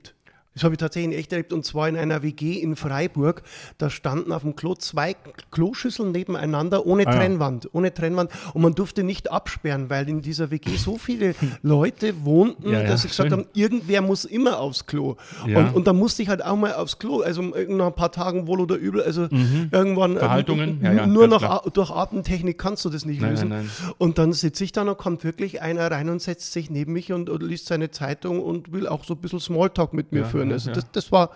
Das 0.56 0.64
habe 0.64 0.74
ich 0.74 0.80
tatsächlich 0.80 1.14
in 1.14 1.18
echt 1.20 1.32
erlebt 1.32 1.54
und 1.54 1.64
zwar 1.64 1.88
in 1.88 1.96
einer 1.96 2.22
WG 2.24 2.54
in 2.60 2.76
Freiburg. 2.76 3.44
Da 3.78 3.90
standen 3.90 4.32
auf 4.34 4.42
dem 4.42 4.56
Klo 4.56 4.74
zwei 4.76 5.16
Kloschüsseln 5.52 6.12
nebeneinander 6.12 6.86
ohne 6.86 7.08
Ah 7.08 7.12
ja. 7.12 7.18
Trennwand. 7.18 7.70
Ohne 7.74 7.94
Trennwand. 7.94 8.32
Und 8.54 8.62
man 8.62 8.76
durfte 8.76 9.04
nicht 9.04 9.32
absperren, 9.32 9.90
weil 9.90 10.10
in 10.10 10.22
dieser 10.22 10.52
WG 10.52 10.76
so 10.76 10.98
viele 10.98 11.36
Leute 11.62 12.26
wohnten, 12.26 12.70
Ja, 12.72 12.82
ja, 12.82 12.88
dass 12.88 13.04
sie 13.04 13.08
gesagt 13.10 13.30
schön. 13.30 13.40
haben, 13.40 13.48
irgendwer 13.54 14.02
muss 14.02 14.26
immer 14.26 14.60
aufs 14.60 14.86
Klo. 14.86 15.16
Ja. 15.48 15.60
Und, 15.60 15.76
und 15.76 15.88
da 15.88 15.94
musste 15.94 16.24
ich 16.24 16.30
halt 16.30 16.44
auch 16.44 16.56
mal 16.58 16.74
aufs 16.74 17.00
Klo. 17.00 17.22
Also 17.22 17.42
nach 17.42 17.88
ein 17.88 17.96
paar 17.96 18.12
Tagen 18.12 18.48
wohl 18.48 18.60
oder 18.60 18.76
übel. 18.76 19.02
Also 19.02 19.28
Mhm. 19.32 19.70
irgendwann. 19.72 20.18
äh, 20.18 20.20
Verhaltungen? 20.20 20.80
Ja, 20.82 20.92
ja, 20.94 21.08
nur 21.08 21.28
noch 21.28 21.40
klar. 21.40 21.64
Durch 21.74 21.92
Atemtechnik 21.92 22.58
kannst 22.58 22.84
du 22.86 22.90
das 22.90 23.06
nicht 23.06 23.22
Nein, 23.22 23.32
lösen. 23.32 23.50
nein, 23.50 23.70
Und 23.98 24.18
dann 24.18 24.34
sitze 24.34 24.64
ich 24.64 24.72
da 24.72 24.82
und 24.82 24.98
kommt 24.98 25.24
wirklich 25.24 25.62
einer 25.62 25.90
rein 25.92 26.10
und 26.10 26.22
setzt 26.22 26.52
sich 26.52 26.70
neben 26.70 26.94
mich 26.94 27.14
und, 27.14 27.30
und 27.30 27.44
liest 27.44 27.68
seine 27.68 27.92
Zeitung 27.92 28.42
und 28.42 28.72
will 28.74 28.88
auch 28.88 29.04
so 29.06 29.14
ein 29.14 29.20
bisschen 29.22 29.40
Smalltalk 29.40 29.94
mit 29.94 30.12
mir 30.12 30.22
Ja, 30.22 30.26
führen. 30.40 30.52
Also 30.52 30.72
das, 30.72 30.92
das 30.92 31.12
war 31.12 31.32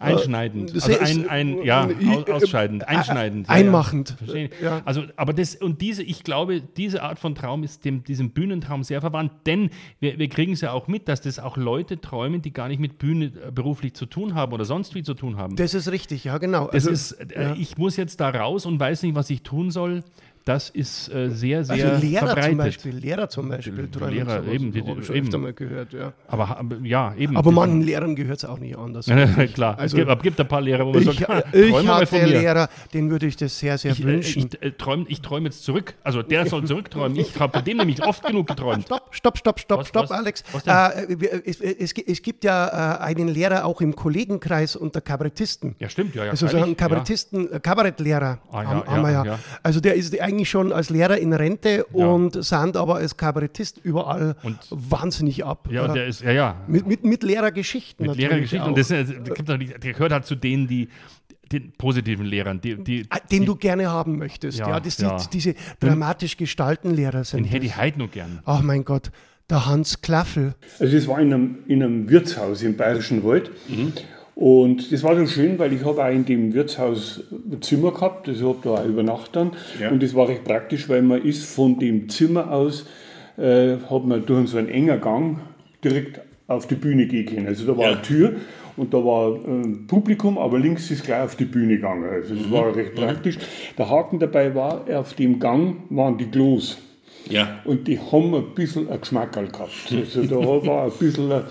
äh, 0.00 0.04
Einschneidend. 0.04 0.74
das 0.74 0.88
Also 0.88 1.00
ein, 1.00 1.28
ein 1.28 1.62
ja, 1.62 1.88
äh, 1.88 2.16
aus, 2.16 2.42
ausscheidend, 2.42 2.86
einschneidend. 2.88 3.48
Einmachend. 3.48 4.16
Ja. 4.62 4.82
Also, 4.84 5.04
aber 5.16 5.32
das, 5.32 5.54
und 5.56 5.80
diese, 5.80 6.02
ich 6.02 6.24
glaube, 6.24 6.60
diese 6.60 7.02
Art 7.02 7.18
von 7.18 7.34
Traum 7.34 7.62
ist 7.62 7.84
dem, 7.84 8.04
diesem 8.04 8.30
Bühnentraum 8.30 8.82
sehr 8.82 9.00
verwandt, 9.00 9.32
denn 9.46 9.70
wir, 10.00 10.18
wir 10.18 10.28
kriegen 10.28 10.52
es 10.52 10.60
ja 10.60 10.72
auch 10.72 10.88
mit, 10.88 11.08
dass 11.08 11.20
das 11.20 11.38
auch 11.38 11.56
Leute 11.56 12.00
träumen, 12.00 12.42
die 12.42 12.52
gar 12.52 12.68
nicht 12.68 12.80
mit 12.80 12.98
Bühne 12.98 13.26
äh, 13.26 13.50
beruflich 13.50 13.94
zu 13.94 14.06
tun 14.06 14.34
haben 14.34 14.52
oder 14.52 14.64
sonst 14.64 14.94
wie 14.94 15.02
zu 15.02 15.14
tun 15.14 15.36
haben. 15.36 15.56
Das 15.56 15.74
ist 15.74 15.90
richtig, 15.90 16.24
ja 16.24 16.38
genau. 16.38 16.66
Das 16.66 16.86
Also, 16.86 16.90
ist, 16.90 17.12
äh, 17.12 17.42
ja. 17.42 17.54
ich 17.54 17.78
muss 17.78 17.96
jetzt 17.96 18.20
da 18.20 18.30
raus 18.30 18.66
und 18.66 18.78
weiß 18.80 19.02
nicht, 19.02 19.14
was 19.14 19.30
ich 19.30 19.42
tun 19.42 19.70
soll. 19.70 20.02
Das 20.46 20.70
ist 20.70 21.12
äh, 21.12 21.28
sehr, 21.28 21.64
sehr 21.64 21.90
also 21.92 22.06
Lehrer 22.06 22.26
verbreitet. 22.28 22.50
zum 22.50 22.58
Beispiel, 22.58 22.94
Lehrer 22.94 23.28
zum 23.28 23.48
Beispiel 23.48 23.88
träumen 23.90 24.14
Lehrer, 24.14 24.42
sowas. 24.42 24.54
eben, 24.54 24.70
die- 24.70 24.78
ich 24.78 25.06
schon 25.06 25.16
eben. 25.16 25.26
öfter 25.26 25.38
mal 25.38 25.52
gehört, 25.52 25.92
ja. 25.92 26.12
Aber 26.28 26.64
ja, 26.84 27.14
eben. 27.16 27.36
Aber 27.36 27.50
manchen 27.50 27.82
Lehrern 27.82 28.14
gehört 28.14 28.38
es 28.38 28.44
auch 28.44 28.60
nicht 28.60 28.78
anders. 28.78 29.06
Klar, 29.54 29.76
Also, 29.76 29.98
es 29.98 30.06
gibt, 30.06 30.22
gibt 30.22 30.40
ein 30.40 30.46
paar 30.46 30.60
Lehrer, 30.60 30.86
wo 30.86 30.92
man 30.92 31.00
ich, 31.02 31.06
sagt, 31.18 31.18
ich 31.52 31.88
hatte 31.88 32.16
mir. 32.16 32.26
Lehrer, 32.26 32.68
den 32.94 33.10
würde 33.10 33.26
ich 33.26 33.34
das 33.36 33.58
sehr, 33.58 33.76
sehr 33.76 33.90
Ich, 33.90 34.00
äh, 34.02 34.04
wünschen. 34.04 34.48
ich, 34.52 34.62
äh, 34.62 34.70
träum, 34.70 35.04
ich 35.08 35.20
träume 35.20 35.46
jetzt 35.46 35.64
zurück. 35.64 35.94
Also 36.04 36.22
der 36.22 36.46
soll 36.46 36.64
zurückträumen. 36.68 37.18
Ich 37.18 37.38
habe 37.40 37.52
bei 37.52 37.62
dem 37.62 37.78
nämlich 37.78 38.00
oft 38.04 38.24
genug 38.24 38.46
geträumt. 38.46 38.84
Stopp, 38.86 39.08
stopp, 39.10 39.38
stopp, 39.38 39.58
stopp, 39.58 39.80
Was, 39.80 39.88
stopp, 39.88 40.02
was? 40.04 40.10
Alex. 40.12 40.44
Was? 40.52 40.64
Äh, 40.64 41.06
wir- 41.18 41.42
es, 41.44 41.60
es, 41.60 41.92
es 41.92 42.22
gibt 42.22 42.44
ja 42.44 42.98
äh, 43.00 43.02
einen 43.02 43.26
Lehrer 43.26 43.64
auch 43.64 43.80
im 43.80 43.96
Kollegenkreis 43.96 44.76
unter 44.76 45.00
Kabarettisten. 45.00 45.74
Ja, 45.80 45.88
stimmt, 45.88 46.14
ja, 46.14 46.24
ja. 46.26 46.30
Also 46.30 46.46
so 46.46 46.56
einen 46.56 46.76
Kabarettisten, 46.76 47.50
äh, 47.52 47.58
Kabarettlehrer 47.58 48.38
Ah, 48.52 48.62
ja, 48.62 48.68
haben, 48.68 48.82
ja, 48.86 48.92
haben 48.92 49.02
wir 49.02 49.10
ja. 49.10 49.24
ja. 49.24 49.38
Also 49.64 49.80
der 49.80 49.94
ist 49.94 50.18
eigentlich 50.20 50.35
schon 50.44 50.72
als 50.72 50.90
Lehrer 50.90 51.16
in 51.18 51.32
Rente 51.32 51.86
Ja. 51.94 52.06
und 52.06 52.44
sandt 52.44 52.76
aber 52.76 52.96
als 52.96 53.16
Kabarettist 53.16 53.78
überall 53.82 54.36
wahnsinnig 54.70 55.44
ab. 55.44 55.68
Ja, 55.70 55.84
und 55.86 55.94
der 55.94 56.06
ist, 56.06 56.20
ja, 56.22 56.32
ja. 56.32 56.60
Mit, 56.66 56.86
mit, 56.86 57.04
mit 57.04 57.22
Lehrergeschichten 57.22 58.04
Mit 58.06 58.16
natürlich 58.18 58.50
Lehrergeschichten. 58.50 58.68
Und 58.68 58.78
das, 58.78 58.88
das 59.46 59.58
nicht- 59.58 59.82
der 59.82 59.92
gehört 59.92 60.12
halt 60.12 60.26
zu 60.26 60.34
denen, 60.34 60.66
die 60.68 60.88
den 61.52 61.70
positiven 61.78 62.26
Lehrern, 62.26 62.60
die, 62.60 62.74
die, 62.82 63.06
Ah, 63.08 63.18
den 63.30 63.44
du 63.46 63.54
gerne 63.54 63.88
haben 63.88 64.18
möchtest. 64.18 64.58
Ja, 64.58 64.68
Ja, 64.68 64.80
das, 64.80 64.98
ja. 64.98 65.16
Die, 65.16 65.30
diese 65.32 65.54
dramatisch 65.78 66.36
gestalten 66.36 66.90
Lehrer 66.90 67.22
sind. 67.22 67.44
den 67.44 67.50
hätte 67.50 67.64
ich 67.66 67.76
halt 67.76 67.96
noch 67.98 68.10
gern. 68.10 68.40
Ach 68.44 68.62
mein 68.62 68.84
Gott, 68.84 69.12
der 69.48 69.64
Hans 69.64 70.00
Klaffel. 70.00 70.56
Also 70.80 70.96
das 70.96 71.06
war 71.06 71.20
in 71.20 71.32
einem, 71.32 71.58
in 71.68 71.84
einem 71.84 72.10
Wirtshaus 72.10 72.62
im 72.62 72.76
Bayerischen 72.76 73.22
Wald. 73.22 73.52
Und 74.36 74.92
das 74.92 75.02
war 75.02 75.16
so 75.16 75.26
schön, 75.26 75.58
weil 75.58 75.72
ich 75.72 75.82
habe 75.82 76.04
auch 76.04 76.10
in 76.10 76.26
dem 76.26 76.52
Wirtshaus 76.52 77.22
ein 77.32 77.62
Zimmer 77.62 77.90
gehabt, 77.90 78.28
also 78.28 78.38
ich 78.38 78.56
habe 78.56 78.68
da 78.68 78.82
auch 78.82 78.86
übernachtet 78.86 79.34
dann. 79.34 79.52
Ja. 79.80 79.90
Und 79.90 80.02
das 80.02 80.14
war 80.14 80.28
recht 80.28 80.44
praktisch, 80.44 80.90
weil 80.90 81.00
man 81.00 81.22
ist 81.22 81.46
von 81.46 81.78
dem 81.78 82.10
Zimmer 82.10 82.52
aus, 82.52 82.86
äh, 83.38 83.76
hat 83.88 84.04
man 84.04 84.26
durch 84.26 84.50
so 84.50 84.58
einen 84.58 84.68
engen 84.68 85.00
Gang 85.00 85.38
direkt 85.82 86.20
auf 86.48 86.66
die 86.66 86.74
Bühne 86.74 87.06
gehen 87.06 87.24
können. 87.24 87.46
Also 87.46 87.66
da 87.66 87.78
war 87.78 87.86
eine 87.86 88.02
Tür 88.02 88.36
und 88.76 88.92
da 88.92 88.98
war 88.98 89.36
ein 89.36 89.86
Publikum, 89.86 90.36
aber 90.36 90.58
links 90.58 90.90
ist 90.90 91.06
gleich 91.06 91.22
auf 91.22 91.36
die 91.36 91.46
Bühne 91.46 91.76
gegangen. 91.76 92.04
Also 92.04 92.34
das 92.34 92.50
war 92.50 92.76
recht 92.76 92.94
praktisch. 92.94 93.38
Der 93.78 93.88
Haken 93.88 94.18
dabei 94.18 94.54
war, 94.54 94.84
auf 94.98 95.14
dem 95.14 95.38
Gang 95.40 95.76
waren 95.88 96.18
die 96.18 96.26
Klos. 96.26 96.76
Ja. 97.30 97.60
Und 97.64 97.88
die 97.88 97.98
haben 97.98 98.34
ein 98.34 98.54
bisschen 98.54 98.90
ein 98.90 99.00
Geschmackerl 99.00 99.48
gehabt. 99.48 99.72
Also 99.90 100.24
da 100.24 100.36
war 100.66 100.84
ein 100.84 100.92
bisschen. 100.98 101.32
Ein 101.32 101.44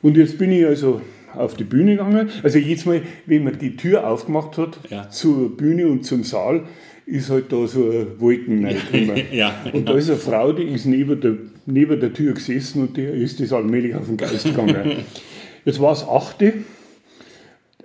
und 0.00 0.16
jetzt 0.16 0.38
bin 0.38 0.50
ich 0.50 0.64
also 0.64 1.02
auf 1.36 1.54
die 1.54 1.64
Bühne 1.64 1.92
gegangen. 1.92 2.30
Also 2.42 2.58
jedes 2.58 2.84
Mal, 2.86 3.02
wenn 3.26 3.44
man 3.44 3.58
die 3.58 3.76
Tür 3.76 4.06
aufgemacht 4.08 4.58
hat 4.58 4.78
Ja. 4.90 5.08
zur 5.10 5.56
Bühne 5.56 5.86
und 5.88 6.04
zum 6.04 6.24
Saal, 6.24 6.62
ist 7.06 7.30
halt 7.30 7.52
da 7.52 7.66
so 7.66 7.90
ein 7.90 8.06
Wolken 8.20 8.64
reingekommen. 8.64 9.22
Ja, 9.32 9.54
Und 9.72 9.88
da 9.88 9.94
ist 9.94 10.08
eine 10.08 10.18
Frau, 10.18 10.52
die 10.52 10.62
ist 10.64 10.86
neben 10.86 11.20
der, 11.20 11.34
neben 11.66 11.98
der 12.00 12.12
Tür 12.12 12.34
gesessen 12.34 12.82
und 12.82 12.96
der 12.96 13.12
ist 13.14 13.40
das 13.40 13.52
allmählich 13.52 13.94
auf 13.94 14.06
den 14.06 14.16
Geist 14.16 14.44
gegangen. 14.44 14.92
Jetzt 15.64 15.80
war 15.80 15.92
es 15.92 16.06
achte. 16.06 16.46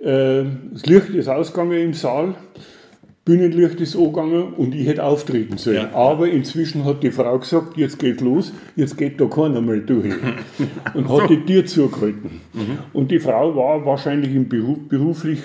Äh, 0.00 0.44
das 0.72 0.86
Licht 0.86 1.08
ist 1.10 1.28
ausgegangen 1.28 1.80
im 1.80 1.94
Saal. 1.94 2.34
Bühnenlicht 3.28 3.78
ist 3.82 3.94
angegangen 3.94 4.54
und 4.54 4.74
ich 4.74 4.86
hätte 4.86 5.04
auftreten 5.04 5.58
sollen. 5.58 5.76
Ja. 5.76 5.92
Aber 5.92 6.30
inzwischen 6.30 6.86
hat 6.86 7.02
die 7.02 7.10
Frau 7.10 7.38
gesagt, 7.38 7.76
jetzt 7.76 7.98
geht 7.98 8.22
los, 8.22 8.54
jetzt 8.74 8.96
geht 8.96 9.20
da 9.20 9.26
keiner 9.26 9.60
mehr 9.60 9.80
durch. 9.80 10.14
Und 10.94 11.08
hat 11.10 11.28
die 11.28 11.44
Tür 11.44 11.66
zugehalten. 11.66 12.40
Und 12.94 13.10
die 13.10 13.20
Frau 13.20 13.54
war 13.54 13.84
wahrscheinlich 13.84 14.34
im 14.34 14.48
Beruf, 14.48 14.78
beruflich, 14.88 15.40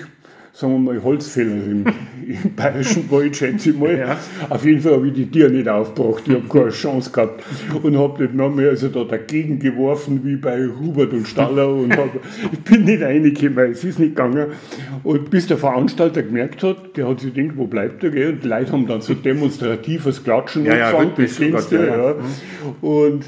sagen 0.54 0.72
wir 0.72 0.92
mal, 0.92 1.02
Holzfällerin 1.02 1.84
im 2.28 2.54
Bayerischen 2.54 3.10
Wald, 3.10 3.36
schätze 3.36 3.70
ich 3.70 3.76
mal. 3.76 4.16
Auf 4.48 4.64
jeden 4.64 4.80
Fall 4.80 4.92
habe 4.92 5.08
ich 5.08 5.14
die 5.14 5.28
Tür 5.28 5.50
nicht 5.50 5.68
aufgebracht, 5.68 6.22
ich 6.26 6.34
habe 6.34 6.48
keine 6.48 6.70
Chance 6.70 7.10
gehabt. 7.10 7.42
Und 7.82 7.98
habe 7.98 8.28
den 8.28 8.36
Namen 8.36 8.64
also 8.64 8.88
da 8.88 9.02
dagegen 9.02 9.58
geworfen, 9.58 10.20
wie 10.22 10.36
bei 10.36 10.68
Hubert 10.68 11.12
und 11.12 11.26
Staller. 11.26 11.74
Und 11.74 11.96
hab, 11.96 12.08
ich 12.52 12.60
bin 12.60 12.84
nicht 12.84 13.02
reingekommen, 13.02 13.72
es 13.72 13.82
ist 13.82 13.98
nicht 13.98 14.14
gegangen. 14.14 14.52
Und 15.02 15.28
bis 15.28 15.48
der 15.48 15.58
Veranstalter 15.58 16.22
gemerkt 16.22 16.62
hat, 16.62 16.96
der 16.96 17.08
hat 17.08 17.20
sich 17.20 17.34
gedacht, 17.34 17.56
wo 17.56 17.66
bleibt 17.66 18.04
er? 18.04 18.10
Gell? 18.10 18.34
Und 18.34 18.44
die 18.44 18.48
Leute 18.48 18.70
haben 18.70 18.86
dann 18.86 19.00
so 19.00 19.14
demonstratives 19.14 20.22
Klatschen 20.22 20.64
Ja, 20.64 20.76
ja, 20.76 20.84
angefangen, 20.86 21.14
gut, 21.16 21.24
das 21.24 21.36
kennst 21.36 21.72
du, 21.72 21.76
ja, 21.76 21.84
ja. 21.84 22.10
ja. 22.10 22.16
Und 22.80 23.24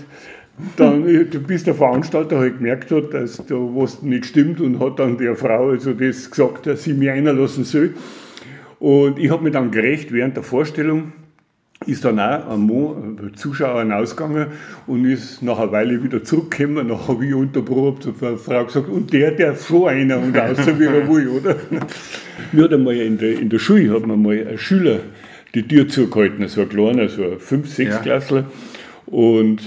dann, 0.77 1.07
äh, 1.07 1.25
bis 1.25 1.65
der 1.65 1.75
Veranstalter 1.75 2.39
halt 2.39 2.59
gemerkt 2.59 2.91
hat, 2.91 3.13
dass 3.13 3.37
da 3.47 3.55
was 3.55 4.03
nicht 4.03 4.27
stimmt 4.27 4.61
und 4.61 4.81
hat 4.81 4.99
dann 4.99 5.19
der 5.19 5.37
Frau 5.37 5.71
also 5.71 5.93
das 5.93 6.31
gesagt, 6.31 6.67
dass 6.67 6.85
sie 6.85 6.95
mich 6.95 7.11
einlassen 7.11 7.65
soll. 7.65 7.95
Und 8.79 9.19
ich 9.19 9.31
habe 9.31 9.45
mich 9.45 9.53
dann 9.53 9.71
gerecht 9.71 10.13
während 10.13 10.37
der 10.37 10.43
Vorstellung, 10.43 11.13
ist 11.85 12.05
dann 12.05 12.19
auch 12.19 12.49
ein 12.49 12.67
Mann, 12.67 13.19
ein 13.23 13.35
Zuschauer 13.35 13.81
hinausgegangen 13.81 14.47
und 14.87 15.05
ist 15.05 15.43
nach 15.43 15.59
einer 15.59 15.73
Weile 15.73 16.03
wieder 16.03 16.25
zurückgekommen. 16.25 16.89
Dann 16.89 17.07
habe 17.07 17.27
ich 17.27 17.35
unterbrochen 17.35 18.13
und 18.13 18.23
der 18.23 18.37
Frau 18.39 18.65
gesagt, 18.65 18.89
und 18.89 19.13
der 19.13 19.33
darf 19.33 19.67
schon 19.67 19.89
einer 19.89 20.19
und 20.19 20.39
außer 20.39 20.79
wie 20.81 20.85
er 20.85 21.09
will, 21.09 21.29
oder? 21.29 21.57
Mir 22.53 22.65
hat 22.65 22.73
einmal 22.73 22.97
in 22.97 23.19
der, 23.19 23.39
in 23.39 23.51
der 23.51 23.59
Schule 23.59 23.93
hat 23.95 24.07
mir 24.07 24.17
mal 24.17 24.47
ein 24.49 24.59
Schüler 24.59 25.01
die 25.55 25.67
Tür 25.69 25.87
zugehalten, 25.87 26.49
so 26.49 26.63
ein 26.63 26.69
kleiner, 26.69 27.09
so 27.09 27.23
ein 27.23 27.39
5-, 27.39 27.67
6 27.67 28.05
Ja. 28.05 28.45
Und 29.07 29.63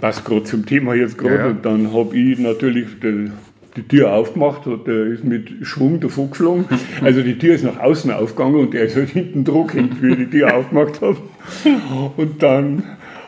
passt 0.00 0.24
gerade 0.24 0.44
zum 0.44 0.66
Thema 0.66 0.94
jetzt 0.94 1.18
gerade. 1.18 1.34
Ja, 1.34 1.40
ja. 1.42 1.46
Und 1.48 1.64
dann 1.64 1.92
habe 1.92 2.16
ich 2.16 2.38
natürlich 2.38 2.86
die, 3.02 3.30
die 3.76 3.82
Tür 3.82 4.12
aufgemacht 4.12 4.66
und 4.66 4.86
der 4.86 5.06
ist 5.06 5.24
mit 5.24 5.48
Schwung 5.62 6.00
davon 6.00 6.30
geflogen. 6.30 6.64
Also 7.02 7.22
die 7.22 7.38
Tür 7.38 7.54
ist 7.54 7.64
nach 7.64 7.78
außen 7.78 8.10
aufgegangen 8.10 8.56
und 8.56 8.74
der 8.74 8.84
ist 8.84 8.96
halt 8.96 9.10
hinten 9.10 9.44
dran 9.44 9.66
gehängt, 9.66 10.02
wie 10.02 10.10
ich 10.10 10.16
die 10.16 10.30
Tür 10.30 10.56
aufgemacht 10.56 11.00
habe. 11.00 11.16
Und 12.16 12.42
dann 12.42 12.82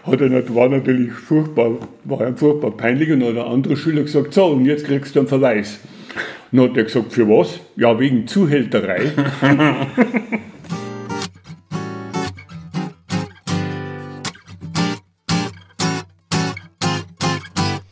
hat 0.05 0.21
er, 0.21 0.55
war 0.55 0.69
natürlich 0.69 1.13
furchtbar, 1.13 1.73
war 2.05 2.27
ihm 2.27 2.37
furchtbar 2.37 2.71
peinlich 2.73 3.11
und 3.11 3.21
dann 3.21 3.31
hat 3.31 3.37
der 3.37 3.47
andere 3.47 3.77
Schüler 3.77 4.03
gesagt, 4.03 4.35
so 4.35 4.47
und 4.47 4.65
jetzt 4.65 4.87
kriegst 4.87 5.15
du 5.15 5.21
einen 5.21 5.29
Verweis. 5.29 5.81
Dann 6.53 6.69
hat 6.69 6.77
er 6.77 6.85
gesagt, 6.85 7.13
für 7.13 7.29
was? 7.29 7.61
Ja, 7.77 7.99
wegen 7.99 8.27
Zuhälterei. 8.27 9.13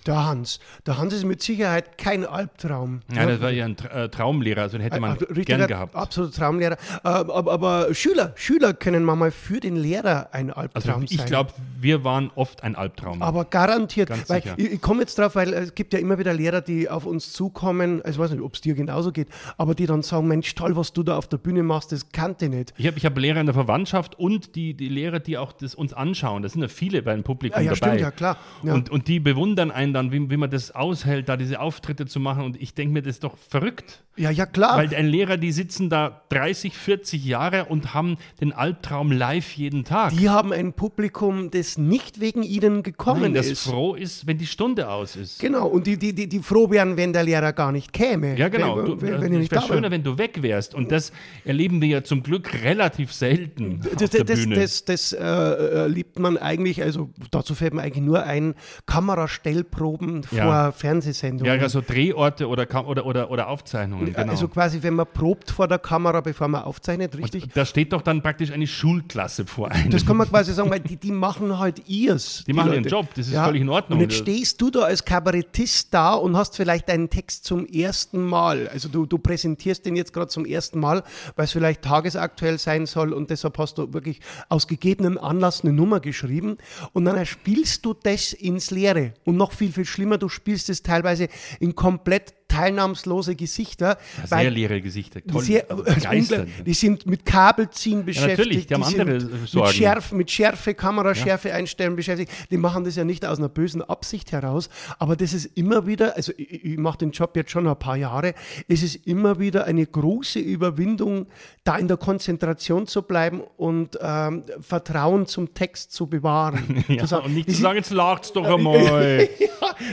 Der 0.08 0.26
Hans. 0.26 0.58
Der 0.86 0.98
Hans 0.98 1.12
ist 1.12 1.24
mit 1.24 1.42
Sicherheit 1.42 1.98
kein 1.98 2.24
Albtraum. 2.26 3.00
Ja, 3.14 3.26
das 3.26 3.40
war 3.40 3.50
ja 3.50 3.66
ein 3.66 3.76
äh, 3.92 4.08
Traumlehrer, 4.08 4.62
also 4.62 4.78
den 4.78 4.82
hätte 4.82 4.98
man 5.00 5.10
Ein- 5.12 5.16
ein 5.18 5.18
gern 5.26 5.36
richtiger, 5.36 5.66
gehabt. 5.66 5.94
Absoluter 5.94 6.32
Traumlehrer. 6.34 6.76
Äh, 7.04 7.08
aber, 7.08 7.52
aber 7.52 7.94
Schüler, 7.94 8.32
Schüler 8.34 8.72
können 8.72 9.04
manchmal 9.04 9.30
für 9.30 9.60
den 9.60 9.76
Lehrer 9.76 10.30
ein 10.32 10.50
Also 10.50 10.60
Albtraum 10.88 11.02
ich 11.04 11.18
sein. 11.18 11.26
glaube, 11.26 11.52
wir 11.80 12.04
waren 12.04 12.30
oft 12.34 12.62
ein 12.64 12.74
Albtraum. 12.74 13.22
Aber 13.22 13.44
garantiert, 13.44 14.08
Ganz 14.08 14.28
weil 14.30 14.42
sicher. 14.42 14.54
ich, 14.56 14.72
ich 14.72 14.80
komme 14.80 15.00
jetzt 15.00 15.18
drauf, 15.18 15.34
weil 15.36 15.52
es 15.52 15.74
gibt 15.74 15.92
ja 15.92 15.98
immer 15.98 16.18
wieder 16.18 16.32
Lehrer, 16.32 16.62
die 16.62 16.88
auf 16.88 17.04
uns 17.04 17.32
zukommen, 17.34 18.00
also 18.02 18.12
ich 18.12 18.18
weiß 18.24 18.30
nicht, 18.30 18.42
ob 18.42 18.54
es 18.54 18.62
dir 18.62 18.74
genauso 18.74 19.12
geht, 19.12 19.28
aber 19.58 19.74
die 19.74 19.84
dann 19.84 20.02
sagen, 20.02 20.26
Mensch, 20.26 20.54
toll, 20.54 20.74
was 20.74 20.94
du 20.94 21.02
da 21.02 21.18
auf 21.18 21.28
der 21.28 21.36
Bühne 21.36 21.62
machst, 21.62 21.92
das 21.92 22.10
kannte 22.12 22.46
ich 22.46 22.50
nicht. 22.50 22.74
Ich 22.78 22.86
habe 22.86 22.96
ich 22.96 23.04
hab 23.04 23.18
Lehrer 23.18 23.40
in 23.40 23.46
der 23.46 23.54
Verwandtschaft 23.54 24.18
und 24.18 24.54
die, 24.54 24.72
die 24.72 24.88
Lehrer, 24.88 25.20
die 25.20 25.36
auch 25.36 25.52
das 25.52 25.74
uns 25.74 25.92
anschauen. 25.92 26.42
Das 26.42 26.52
sind 26.54 26.62
ja 26.62 26.68
viele 26.68 27.02
beim 27.02 27.22
Publikum 27.24 27.60
Ja, 27.62 27.72
ja, 27.72 27.74
dabei. 27.74 27.88
stimmt, 27.98 28.00
ja, 28.00 28.10
klar. 28.10 28.36
Ja. 28.62 28.72
Und, 28.72 28.88
und 28.88 29.06
die 29.06 29.20
bewundern 29.20 29.70
einen 29.70 29.97
dann, 29.98 30.12
wie, 30.12 30.30
wie 30.30 30.36
man 30.36 30.50
das 30.50 30.74
aushält, 30.74 31.28
da 31.28 31.36
diese 31.36 31.60
Auftritte 31.60 32.06
zu 32.06 32.20
machen. 32.20 32.44
Und 32.44 32.60
ich 32.60 32.74
denke 32.74 32.92
mir, 32.94 33.02
das 33.02 33.16
ist 33.16 33.24
doch 33.24 33.36
verrückt. 33.36 34.02
Ja, 34.16 34.30
ja, 34.30 34.46
klar. 34.46 34.76
Weil 34.78 34.92
ein 34.94 35.06
Lehrer, 35.06 35.36
die 35.36 35.52
sitzen 35.52 35.90
da 35.90 36.22
30, 36.30 36.74
40 36.74 37.24
Jahre 37.24 37.66
und 37.66 37.94
haben 37.94 38.16
den 38.40 38.52
Albtraum 38.52 39.12
live 39.12 39.52
jeden 39.52 39.84
Tag. 39.84 40.12
Die 40.16 40.28
haben 40.28 40.52
ein 40.52 40.72
Publikum, 40.72 41.50
das 41.52 41.78
nicht 41.78 42.18
wegen 42.20 42.42
ihnen 42.42 42.82
gekommen 42.82 43.22
Nein, 43.22 43.34
das 43.34 43.46
ist. 43.46 43.62
froh 43.68 43.94
ist, 43.94 44.26
wenn 44.26 44.38
die 44.38 44.46
Stunde 44.46 44.88
aus 44.90 45.14
ist. 45.14 45.38
Genau, 45.38 45.66
und 45.68 45.86
die, 45.86 45.96
die, 45.96 46.12
die, 46.12 46.28
die 46.28 46.40
froh 46.40 46.68
wären, 46.70 46.96
wenn 46.96 47.12
der 47.12 47.22
Lehrer 47.22 47.52
gar 47.52 47.70
nicht 47.70 47.92
käme. 47.92 48.36
Ja, 48.36 48.48
genau. 48.48 48.76
Wenn, 48.78 48.86
Du, 48.86 49.00
wenn, 49.00 49.14
äh, 49.14 49.20
wenn 49.20 49.32
er 49.34 49.40
es 49.40 49.50
wäre 49.50 49.62
schöner, 49.62 49.90
wenn 49.90 50.02
du 50.02 50.18
weg 50.18 50.42
wärst. 50.42 50.74
Und 50.74 50.90
das 50.90 51.12
erleben 51.44 51.80
wir 51.80 51.88
ja 51.88 52.02
zum 52.04 52.22
Glück 52.22 52.52
relativ 52.64 53.12
selten 53.12 53.80
auf 53.84 53.96
Das, 53.96 54.10
der 54.10 54.24
das, 54.24 54.40
Bühne. 54.40 54.54
das, 54.56 54.84
das 54.84 55.12
äh, 55.12 55.24
äh, 55.24 55.86
liebt 55.86 56.18
man 56.18 56.36
eigentlich, 56.38 56.82
also 56.82 57.10
dazu 57.30 57.54
fällt 57.54 57.74
mir 57.74 57.82
eigentlich 57.82 58.04
nur 58.04 58.22
ein, 58.24 58.54
Kamerastellproben 58.86 59.87
Ja. 60.30 60.44
vor 60.44 60.72
Fernsehsendungen. 60.72 61.54
ja, 61.54 61.62
also 61.62 61.80
Drehorte 61.80 62.48
oder, 62.48 62.66
oder, 62.86 63.06
oder, 63.06 63.30
oder 63.30 63.48
Aufzeichnungen. 63.48 64.12
Genau. 64.12 64.30
Also 64.30 64.48
quasi, 64.48 64.82
wenn 64.82 64.94
man 64.94 65.06
probt 65.12 65.50
vor 65.50 65.68
der 65.68 65.78
Kamera, 65.78 66.20
bevor 66.20 66.48
man 66.48 66.62
aufzeichnet, 66.62 67.16
richtig? 67.16 67.52
da 67.54 67.64
steht 67.64 67.92
doch 67.92 68.02
dann 68.02 68.22
praktisch 68.22 68.52
eine 68.52 68.66
Schulklasse 68.66 69.46
vor 69.46 69.70
einem. 69.70 69.90
Das 69.90 70.04
kann 70.04 70.16
man 70.16 70.28
quasi 70.28 70.52
sagen, 70.52 70.70
weil 70.70 70.80
die, 70.80 70.96
die 70.96 71.12
machen 71.12 71.58
halt 71.58 71.88
ihrs. 71.88 72.44
Die 72.46 72.52
machen 72.52 72.72
ihren 72.72 72.84
Leute. 72.84 72.88
Job, 72.88 73.06
das 73.14 73.28
ist 73.28 73.34
völlig 73.34 73.62
in 73.62 73.68
Ordnung. 73.68 73.98
Und 73.98 74.02
jetzt 74.02 74.18
stehst 74.18 74.60
du 74.60 74.70
da 74.70 74.80
als 74.80 75.04
Kabarettist 75.04 75.92
da 75.92 76.14
und 76.14 76.36
hast 76.36 76.56
vielleicht 76.56 76.88
deinen 76.88 77.10
Text 77.10 77.44
zum 77.44 77.66
ersten 77.66 78.24
Mal. 78.24 78.68
Also 78.68 78.88
du, 78.88 79.06
du 79.06 79.18
präsentierst 79.18 79.86
den 79.86 79.96
jetzt 79.96 80.12
gerade 80.12 80.28
zum 80.28 80.44
ersten 80.44 80.78
Mal, 80.80 81.02
weil 81.36 81.44
es 81.44 81.52
vielleicht 81.52 81.82
tagesaktuell 81.82 82.58
sein 82.58 82.86
soll 82.86 83.12
und 83.12 83.30
deshalb 83.30 83.58
hast 83.58 83.78
du 83.78 83.92
wirklich 83.92 84.20
aus 84.48 84.66
gegebenem 84.66 85.18
Anlass 85.18 85.62
eine 85.62 85.72
Nummer 85.72 86.00
geschrieben 86.00 86.56
und 86.92 87.04
dann 87.04 87.24
spielst 87.26 87.84
du 87.84 87.94
das 87.94 88.32
ins 88.32 88.70
Leere. 88.70 89.12
Und 89.24 89.36
noch 89.36 89.52
viel, 89.52 89.67
viel 89.72 89.84
schlimmer, 89.84 90.18
du 90.18 90.28
spielst 90.28 90.68
es 90.68 90.82
teilweise 90.82 91.28
in 91.60 91.74
komplett 91.74 92.34
teilnahmslose 92.48 93.36
Gesichter. 93.36 93.98
Ja, 94.16 94.30
weil 94.30 94.42
sehr 94.42 94.50
leere 94.50 94.80
Gesichter. 94.80 95.20
die 95.20 95.30
Toll. 95.30 95.42
sehr, 95.42 95.62
begeistert. 95.64 96.48
die 96.66 96.74
sind 96.74 97.06
mit 97.06 97.24
Kabelziehen 97.24 98.04
beschäftigt. 98.04 98.38
natürlich, 98.38 98.66
die 98.66 98.74
haben 98.74 98.82
andere 98.82 99.20
sind 99.20 99.48
Sorgen. 99.48 99.68
Mit 99.68 99.76
Schärfe, 99.76 100.14
mit 100.14 100.30
Schärfe, 100.30 100.74
Kameraschärfe 100.74 101.52
einstellen 101.54 101.94
beschäftigt. 101.96 102.32
Die 102.50 102.56
machen 102.56 102.84
das 102.84 102.96
ja 102.96 103.04
nicht 103.04 103.24
aus 103.24 103.38
einer 103.38 103.48
bösen 103.48 103.82
Absicht 103.82 104.32
heraus, 104.32 104.68
aber 104.98 105.16
das 105.16 105.32
ist 105.34 105.46
immer 105.56 105.86
wieder, 105.86 106.16
also 106.16 106.32
ich, 106.36 106.64
ich 106.64 106.78
mache 106.78 106.98
den 106.98 107.10
Job 107.10 107.36
jetzt 107.36 107.50
schon 107.50 107.66
ein 107.68 107.78
paar 107.78 107.96
Jahre, 107.96 108.34
es 108.66 108.82
ist 108.82 109.06
immer 109.06 109.38
wieder 109.38 109.64
eine 109.64 109.86
große 109.86 110.38
Überwindung, 110.38 111.26
da 111.64 111.76
in 111.76 111.88
der 111.88 111.96
Konzentration 111.96 112.86
zu 112.86 113.02
bleiben 113.02 113.42
und 113.56 113.98
ähm, 114.00 114.42
Vertrauen 114.60 115.26
zum 115.26 115.54
Text 115.54 115.92
zu 115.92 116.06
bewahren. 116.06 116.84
Ja, 116.88 117.00
Zu 117.00 117.06
sagen, 117.06 117.26
und 117.26 117.34
nicht 117.34 117.50
zu 117.50 117.60
sagen, 117.60 117.76
jetzt 117.76 117.90
lacht's 117.90 118.32
doch 118.32 118.44
einmal. 118.56 119.28
ja, 119.38 119.48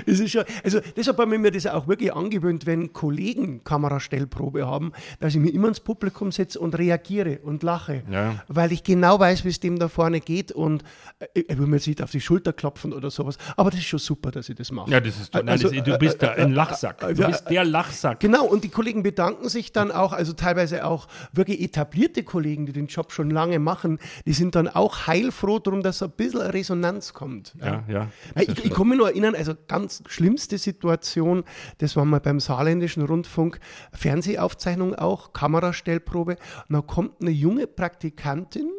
das 0.05 0.19
ist 0.19 0.31
schon, 0.31 0.45
also 0.63 0.79
deshalb 0.95 1.17
habe 1.17 1.35
ich 1.35 1.41
mir 1.41 1.51
das 1.51 1.65
auch 1.67 1.87
wirklich 1.87 2.13
angewöhnt, 2.45 2.65
wenn 2.65 2.93
Kollegen 2.93 3.63
Kamerastellprobe 3.63 4.67
haben, 4.67 4.91
dass 5.19 5.33
ich 5.35 5.41
mir 5.41 5.49
immer 5.49 5.67
ins 5.67 5.79
Publikum 5.79 6.31
setze 6.31 6.59
und 6.59 6.77
reagiere 6.77 7.39
und 7.43 7.63
lache. 7.63 8.03
Ja. 8.09 8.43
Weil 8.47 8.71
ich 8.71 8.83
genau 8.83 9.19
weiß, 9.19 9.45
wie 9.45 9.49
es 9.49 9.59
dem 9.59 9.79
da 9.79 9.87
vorne 9.87 10.19
geht 10.19 10.51
und 10.51 10.83
äh, 11.19 11.41
ich 11.47 11.57
will 11.57 11.67
mir 11.67 11.77
jetzt 11.77 11.87
nicht 11.87 12.01
auf 12.01 12.11
die 12.11 12.21
Schulter 12.21 12.53
klopfen 12.53 12.93
oder 12.93 13.09
sowas. 13.09 13.37
Aber 13.57 13.71
das 13.71 13.79
ist 13.79 13.87
schon 13.87 13.99
super, 13.99 14.31
dass 14.31 14.49
ich 14.49 14.55
das 14.55 14.71
mache. 14.71 14.91
Ja, 14.91 14.99
das 14.99 15.19
ist 15.19 15.31
toll. 15.31 15.43
Nein, 15.43 15.53
Also, 15.53 15.69
das, 15.69 15.83
du 15.83 15.97
bist 15.97 16.21
da 16.21 16.31
ein 16.31 16.53
Lachsack. 16.53 16.99
Du 16.99 17.21
ja, 17.21 17.27
bist 17.27 17.49
der 17.49 17.65
Lachsack. 17.65 18.19
Genau, 18.19 18.45
und 18.45 18.63
die 18.63 18.69
Kollegen 18.69 19.03
bedanken 19.03 19.49
sich 19.49 19.71
dann 19.71 19.91
auch, 19.91 20.13
also 20.13 20.33
teilweise 20.33 20.85
auch 20.85 21.07
wirklich 21.33 21.61
etablierte 21.61 22.23
Kollegen, 22.23 22.65
die 22.65 22.73
den 22.73 22.87
Job 22.87 23.11
schon 23.11 23.29
lange 23.29 23.59
machen, 23.59 23.99
die 24.25 24.33
sind 24.33 24.55
dann 24.55 24.67
auch 24.67 25.07
heilfroh 25.07 25.59
darum, 25.59 25.81
dass 25.81 26.01
ein 26.03 26.11
bisschen 26.11 26.41
Resonanz 26.41 27.13
kommt. 27.13 27.55
Ja, 27.61 27.83
ja. 27.87 28.07
Weil 28.33 28.49
Ich, 28.49 28.65
ich 28.65 28.73
kann 28.73 28.87
mich 28.87 28.97
nur 28.97 29.09
erinnern, 29.09 29.35
also 29.35 29.53
ganz 29.67 30.03
schlimmste 30.07 30.57
Situation, 30.57 31.43
das 31.79 31.95
war 31.95 32.05
mal 32.05 32.19
beim 32.19 32.34
beim 32.35 32.39
saarländischen 32.41 33.03
Rundfunk 33.03 33.59
Fernsehaufzeichnung 33.93 34.93
auch, 34.95 35.31
Kamerastellprobe. 35.31 36.33
Und 36.67 36.73
dann 36.73 36.85
kommt 36.85 37.21
eine 37.21 37.31
junge 37.31 37.65
Praktikantin 37.65 38.69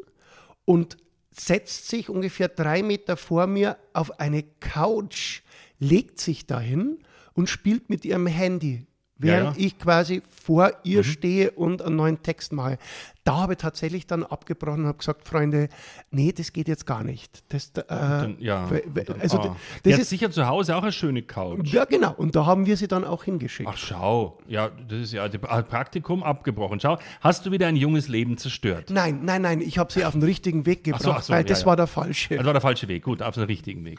und 0.66 0.98
setzt 1.30 1.88
sich 1.88 2.10
ungefähr 2.10 2.48
drei 2.48 2.82
Meter 2.82 3.16
vor 3.16 3.46
mir 3.46 3.78
auf 3.94 4.20
eine 4.20 4.42
Couch, 4.60 5.42
legt 5.78 6.20
sich 6.20 6.46
dahin 6.46 6.98
und 7.32 7.48
spielt 7.48 7.88
mit 7.88 8.04
ihrem 8.04 8.26
Handy, 8.26 8.86
während 9.18 9.56
Ja, 9.56 9.61
ja. 9.61 9.66
ich 9.66 9.78
quasi 9.78 10.23
vor 10.44 10.73
ihr 10.85 11.04
stehe 11.04 11.50
und 11.52 11.82
einen 11.82 11.96
neuen 11.96 12.23
Text 12.23 12.52
mache. 12.52 12.78
Da 13.25 13.38
habe 13.38 13.54
ich 13.54 13.58
tatsächlich 13.58 14.06
dann 14.06 14.23
abgebrochen 14.23 14.82
und 14.82 14.87
habe 14.87 14.99
gesagt, 14.99 15.26
Freunde, 15.26 15.68
nee, 16.12 16.32
das 16.32 16.52
geht 16.52 16.68
jetzt 16.68 16.87
gar 16.87 17.02
nicht. 17.02 17.42
Das, 17.49 17.70
äh, 17.75 17.82
Dann, 17.88 18.37
ja. 18.38 18.68
Dann, 18.94 19.20
also 19.20 19.40
ah. 19.40 19.56
das 19.82 19.99
ist 19.99 20.11
sicher 20.11 20.30
zu 20.30 20.46
Hause 20.46 20.76
auch 20.76 20.82
eine 20.82 20.92
schöne 20.92 21.23
Couch. 21.23 21.73
ja 21.73 21.85
genau. 21.87 22.14
Und 22.16 22.37
da 22.37 22.46
haben 22.46 22.66
wir 22.66 22.76
sie 22.76 22.87
dann 22.87 23.04
auch 23.04 23.25
hingeschickt. 23.25 23.68
Ach, 23.73 23.76
schau. 23.76 24.38
Ja, 24.46 24.68
das 24.68 25.00
ist 25.00 25.12
ja 25.12 25.28
das 25.28 25.40
Praktikum 25.40 26.23
abgebrochen. 26.23 26.78
Schau, 26.78 26.99
hast 27.20 27.44
du 27.46 27.50
wieder 27.50 27.66
ein 27.66 27.76
junges 27.76 28.06
Leben 28.06 28.38
zerstört? 28.38 28.90
Nein, 28.90 29.25
nein, 29.25 29.42
nein, 29.42 29.61
ich 29.61 29.78
habe 29.78 29.92
sie 29.92 30.04
auf 30.04 30.12
den 30.12 30.23
richtigen 30.23 30.64
Weg 30.64 30.80
Ach 30.82 30.85
gebracht, 30.85 31.02
so, 31.02 31.11
ach 31.11 31.23
so, 31.23 31.32
weil 31.32 31.40
ja, 31.40 31.49
das 31.49 31.66
war 31.66 31.75
der 31.75 31.88
falsche. 31.88 32.37
Das 32.37 32.46
war 32.46 32.52
der 32.52 32.62
falsche 32.62 32.87
Weg. 32.87 33.02
Gut, 33.02 33.23
auf 33.23 33.35
den 33.35 33.44
richtigen 33.44 33.85
Weg. 33.85 33.99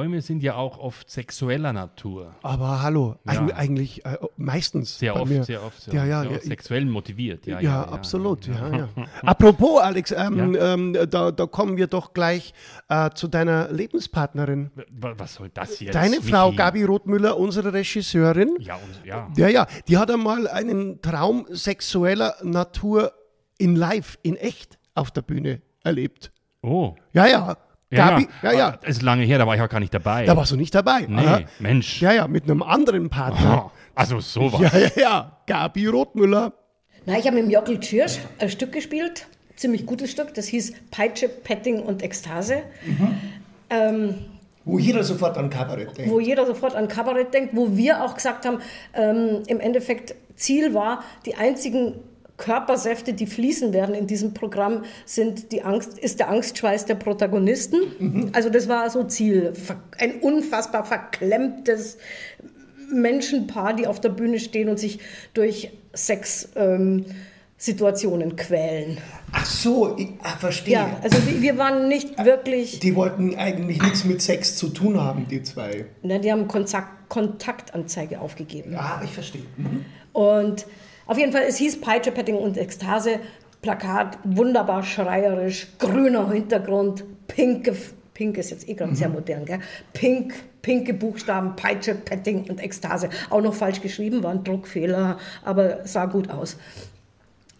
Träume 0.00 0.22
sind 0.22 0.42
ja 0.42 0.54
auch 0.54 0.78
oft 0.78 1.10
sexueller 1.10 1.74
Natur. 1.74 2.34
Aber 2.42 2.82
hallo, 2.82 3.16
Ja. 3.26 3.32
eig 3.42 3.54
eigentlich 3.54 4.04
äh, 4.06 4.16
meistens. 4.38 4.98
Sehr 4.98 5.14
oft, 5.14 5.30
mir. 5.30 5.44
sehr 5.44 5.62
oft. 5.62 5.78
Sehr 5.82 5.92
Ja, 5.94 6.00
oft. 6.00 6.08
ja, 6.08 6.22
Ja, 6.24 6.30
ja, 6.36 6.40
sexuell 6.40 6.86
motiviert. 6.86 7.46
Ja, 7.46 7.60
Ja, 7.60 7.82
absolut, 7.84 8.46
ja, 8.46 8.68
ja. 8.74 8.88
Apropos, 9.22 9.78
Alex, 9.82 10.12
ähm, 10.12 10.56
ähm, 10.58 10.96
da, 11.10 11.30
da 11.32 11.46
kommen 11.46 11.76
wir 11.76 11.86
doch 11.86 12.14
gleich 12.14 12.54
äh, 12.88 13.10
zu 13.10 13.28
deiner 13.28 13.70
Lebenspartnerin. 13.70 14.70
Wa- 14.90 15.12
Was 15.18 15.34
soll 15.34 15.50
das 15.52 15.78
jetzt? 15.80 15.94
Deine 15.94 16.22
Frau 16.22 16.46
Michi? 16.46 16.56
Gabi 16.56 16.84
Rothmüller, 16.84 17.36
unsere 17.36 17.72
Regisseurin. 17.74 18.56
Ja, 18.60 18.76
und, 18.76 19.04
ja. 19.06 19.28
Ja, 19.36 19.48
ja, 19.48 19.66
die 19.86 19.98
hat 19.98 20.10
einmal 20.10 20.48
einen 20.48 21.02
Traum 21.02 21.44
sexueller 21.50 22.36
Natur 22.42 23.12
in 23.58 23.76
live, 23.76 24.18
in 24.22 24.36
echt 24.36 24.78
auf 24.94 25.10
der 25.10 25.22
Bühne 25.22 25.60
erlebt. 25.84 26.32
Oh. 26.62 26.94
Ja, 27.12 27.26
ja. 27.26 27.56
Ja, 27.92 28.10
Gabi, 28.10 28.28
ja, 28.42 28.52
ja. 28.52 28.68
Ah, 28.68 28.78
Das 28.80 28.90
ist 28.90 29.02
lange 29.02 29.24
her, 29.24 29.38
da 29.38 29.46
war 29.46 29.56
ich 29.56 29.62
auch 29.62 29.68
gar 29.68 29.80
nicht 29.80 29.92
dabei. 29.92 30.24
Da 30.24 30.36
warst 30.36 30.52
du 30.52 30.56
nicht 30.56 30.74
dabei. 30.74 31.06
Nee, 31.08 31.26
Aha. 31.26 31.40
Mensch. 31.58 32.00
Ja, 32.00 32.12
ja, 32.12 32.28
mit 32.28 32.44
einem 32.44 32.62
anderen 32.62 33.10
Partner. 33.10 33.64
Oh, 33.66 33.70
also 33.96 34.20
sowas. 34.20 34.60
Ja, 34.72 34.78
ja, 34.78 34.90
ja. 34.96 35.36
Gabi 35.46 35.86
Rothmüller. 35.88 36.52
Na, 37.06 37.18
ich 37.18 37.26
habe 37.26 37.36
mit 37.36 37.46
dem 37.46 37.50
Jockel 37.50 37.80
Tschirsch 37.80 38.18
ein 38.38 38.48
Stück 38.50 38.72
gespielt, 38.72 39.26
ziemlich 39.56 39.86
gutes 39.86 40.10
Stück, 40.12 40.34
das 40.34 40.46
hieß 40.46 40.72
Peitsche, 40.92 41.28
Petting 41.28 41.80
und 41.80 42.02
Ekstase. 42.02 42.62
Ähm, 43.70 44.14
Wo 44.64 44.78
jeder 44.78 45.02
sofort 45.02 45.36
an 45.38 45.50
Kabarett 45.50 45.96
denkt. 45.96 46.10
wo 46.12 46.20
jeder 46.20 46.46
sofort 46.46 46.74
an 46.76 46.88
Kabarett 46.88 47.32
denkt, 47.34 47.56
wo 47.56 47.76
wir 47.76 48.04
auch 48.04 48.14
gesagt 48.14 48.44
haben, 48.46 48.58
ähm, 48.94 49.42
im 49.46 49.58
Endeffekt 49.60 50.14
Ziel 50.36 50.74
war, 50.74 51.02
die 51.26 51.34
einzigen 51.36 51.94
Körpersäfte, 52.40 53.12
die 53.12 53.26
fließen 53.26 53.72
werden 53.72 53.94
in 53.94 54.08
diesem 54.08 54.34
Programm, 54.34 54.82
sind 55.04 55.52
die 55.52 55.62
Angst, 55.62 55.98
ist 55.98 56.18
der 56.18 56.30
Angstschweiß 56.30 56.86
der 56.86 56.96
Protagonisten. 56.96 58.30
Also 58.32 58.50
das 58.50 58.66
war 58.66 58.90
so 58.90 59.04
Ziel. 59.04 59.52
Ein 59.98 60.20
unfassbar 60.20 60.84
verklemmtes 60.84 61.98
Menschenpaar, 62.92 63.74
die 63.74 63.86
auf 63.86 64.00
der 64.00 64.08
Bühne 64.08 64.40
stehen 64.40 64.68
und 64.68 64.78
sich 64.78 64.98
durch 65.34 65.70
Sexsituationen 65.94 67.04
ähm, 67.04 67.14
Situationen 67.56 68.36
quälen. 68.36 68.96
Ach 69.32 69.44
so, 69.44 69.94
ich 69.98 70.08
ah, 70.22 70.34
verstehe. 70.38 70.72
Ja, 70.72 70.98
also 71.02 71.18
wir 71.26 71.42
wir 71.42 71.58
waren 71.58 71.88
nicht 71.88 72.24
wirklich, 72.24 72.80
Die 72.80 72.96
wollten 72.96 73.36
eigentlich 73.36 73.82
nichts 73.82 74.06
mit 74.06 74.22
Sex 74.22 74.56
zu 74.56 74.70
tun 74.70 74.98
haben, 74.98 75.28
die 75.28 75.42
zwei. 75.42 75.84
na, 76.02 76.16
die 76.16 76.32
haben 76.32 76.48
Kontakt, 76.48 77.10
Kontaktanzeige 77.10 78.18
aufgegeben. 78.18 78.74
Ah, 78.76 79.02
ich 79.04 79.10
verstehe. 79.10 79.42
Und 80.14 80.64
auf 81.10 81.18
jeden 81.18 81.32
Fall, 81.32 81.42
es 81.48 81.56
hieß 81.56 81.80
Peitsche, 81.80 82.12
Petting 82.12 82.36
und 82.36 82.56
Ekstase. 82.56 83.18
Plakat, 83.62 84.16
wunderbar 84.22 84.84
schreierisch, 84.84 85.66
grüner 85.80 86.30
Hintergrund, 86.30 87.04
pinke, 87.26 87.74
pink 88.14 88.38
ist 88.38 88.50
jetzt 88.50 88.68
eh 88.68 88.74
gerade 88.74 88.94
sehr 88.94 89.08
modern, 89.08 89.44
gell? 89.44 89.58
Pink, 89.92 90.34
pinke 90.62 90.94
Buchstaben, 90.94 91.56
Peitsche, 91.56 91.96
Petting 91.96 92.48
und 92.48 92.62
Ekstase. 92.62 93.10
Auch 93.28 93.42
noch 93.42 93.54
falsch 93.54 93.80
geschrieben, 93.80 94.22
war 94.22 94.30
ein 94.30 94.44
Druckfehler, 94.44 95.18
aber 95.44 95.84
sah 95.84 96.06
gut 96.06 96.30
aus. 96.30 96.56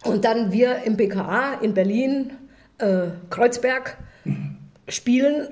Und 0.05 0.23
dann 0.23 0.53
wir 0.53 0.83
im 0.85 0.95
BKA 0.95 1.55
in 1.61 1.73
Berlin, 1.73 2.31
äh, 2.77 3.07
Kreuzberg, 3.29 3.97
spielen 4.87 5.49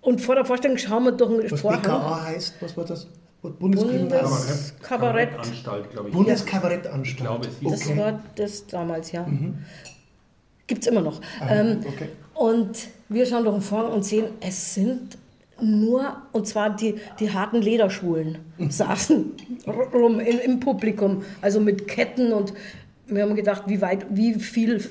und 0.00 0.20
vor 0.20 0.34
der 0.34 0.44
Vorstellung 0.44 0.78
schauen 0.78 1.04
wir 1.04 1.12
durch 1.12 1.30
einen 1.30 1.50
Was 1.50 1.60
Vorhang. 1.60 1.82
BKA 1.82 2.24
heißt, 2.24 2.56
was 2.60 2.76
war 2.76 2.84
das? 2.84 3.06
Bundeskriminalamt. 3.42 4.28
Bundeskabarett. 4.30 5.38
Anstalt, 5.38 5.90
glaube 5.90 6.08
ich. 6.08 6.14
Bundeskabarettanstalt. 6.14 7.48
Das 7.62 7.82
Okay. 7.86 7.96
war 7.98 8.20
das 8.36 8.66
damals, 8.66 9.12
ja. 9.12 9.26
Gibt 10.66 10.82
es 10.82 10.86
immer 10.88 11.00
noch. 11.00 11.20
Ah, 11.40 11.54
ähm, 11.54 11.80
okay. 11.86 12.08
Und 12.34 12.88
wir 13.08 13.26
schauen 13.26 13.44
den 13.44 13.60
Vorhang 13.60 13.92
und 13.92 14.04
sehen, 14.04 14.26
es 14.40 14.74
sind 14.74 15.18
nur, 15.60 16.16
und 16.32 16.46
zwar 16.46 16.70
die, 16.76 16.94
die 17.18 17.30
harten 17.32 17.60
Lederschwulen 17.60 18.38
saßen 18.68 19.32
r- 19.66 19.74
rum 19.98 20.18
im, 20.20 20.38
im 20.38 20.60
Publikum, 20.60 21.22
also 21.42 21.60
mit 21.60 21.86
Ketten 21.88 22.32
und 22.32 22.54
wir 23.06 23.22
haben 23.22 23.34
gedacht, 23.34 23.64
wie 23.66 23.80
weit, 23.82 24.06
wie 24.10 24.34
viel 24.34 24.82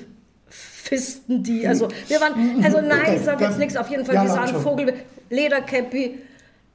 Fisten 0.48 1.42
die, 1.42 1.66
also 1.66 1.88
wir 2.08 2.20
waren, 2.20 2.62
also 2.62 2.80
nein, 2.80 3.00
Okay, 3.02 3.16
ich 3.16 3.22
sage 3.22 3.44
jetzt 3.44 3.58
nichts, 3.58 3.76
auf 3.76 3.88
jeden 3.90 4.04
Fall, 4.04 4.14
ja, 4.16 4.22
wir 4.24 4.30
sahen. 4.30 4.54
Vogel, 4.60 4.92
Lederkäppi, 5.30 6.18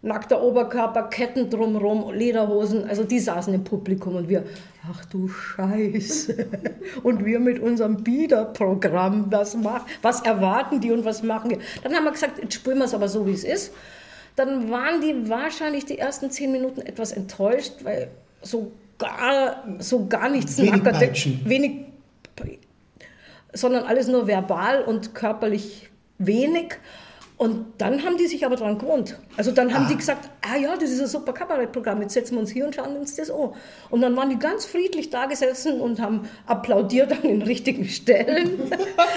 nackter 0.06 0.42
Oberkörper, 0.42 1.04
Ketten 1.04 1.50
drumrum, 1.50 2.14
Lederhosen, 2.14 2.88
also 2.88 3.04
die 3.04 3.20
saßen 3.20 3.54
im 3.54 3.64
Publikum 3.64 4.16
und 4.16 4.30
wir, 4.30 4.44
ach 4.90 5.04
du 5.06 5.28
Scheiße. 5.28 6.48
Und 7.04 7.26
wir 7.26 7.40
mit 7.40 7.60
unserem 7.60 8.04
Biederprogramm, 8.04 9.26
was, 9.32 9.56
mach, 9.56 9.86
was 10.02 10.22
erwarten 10.22 10.80
die 10.80 10.92
und 10.92 11.04
was 11.04 11.24
machen 11.24 11.50
wir? 11.50 11.58
Dann 11.84 11.94
haben 11.96 12.04
wir 12.04 12.12
gesagt, 12.12 12.40
jetzt 12.42 12.54
spielen 12.54 12.78
wir 12.78 12.86
es 12.86 12.94
aber 12.94 13.08
so, 13.10 13.26
wie 13.26 13.32
es 13.34 13.44
ist. 13.44 13.74
Dann 14.36 14.70
waren 14.70 15.02
die 15.02 15.28
wahrscheinlich 15.30 15.86
die 15.86 15.98
ersten 15.98 16.30
zehn 16.30 16.52
Minuten 16.52 16.82
etwas 16.82 17.12
enttäuscht, 17.12 17.74
weil 17.84 18.10
so 18.44 18.72
gar, 19.00 19.64
so 19.80 20.06
gar 20.08 20.30
nichts 20.30 20.58
Wenig 20.58 20.84
nackerte- 20.84 21.40
wenig 21.46 21.86
sondern 23.56 23.86
alles 23.86 24.08
nur 24.08 24.28
verbal 24.28 24.84
und 24.84 25.16
körperlich 25.16 25.90
wenig. 26.18 26.76
Und 27.38 27.66
dann 27.80 28.04
haben 28.04 28.18
die 28.18 28.28
sich 28.28 28.46
aber 28.46 28.56
dran 28.56 28.78
gewohnt. 28.78 29.20
Also 29.36 29.52
dann 29.52 29.74
haben 29.74 29.88
die 29.90 29.98
gesagt, 29.98 30.30
ah 30.42 30.56
ja, 30.58 30.76
das 30.78 30.90
ist 30.90 31.02
ein 31.02 31.08
super 31.08 31.34
Kabarettprogramm, 31.34 32.02
jetzt 32.02 32.14
setzen 32.14 32.36
wir 32.36 32.40
uns 32.40 32.52
hier 32.52 32.66
und 32.66 32.74
schauen 32.74 32.96
uns 32.96 33.16
das 33.16 33.30
an. 33.30 33.50
Und 33.90 34.02
dann 34.02 34.16
waren 34.16 34.30
die 34.30 34.40
ganz 34.40 34.66
friedlich 34.66 35.10
da 35.10 35.26
gesessen 35.26 35.82
und 35.82 36.00
haben 36.00 36.30
applaudiert 36.48 37.12
an 37.12 37.24
den 37.24 37.42
richtigen 37.42 37.86
Stellen. 37.86 38.52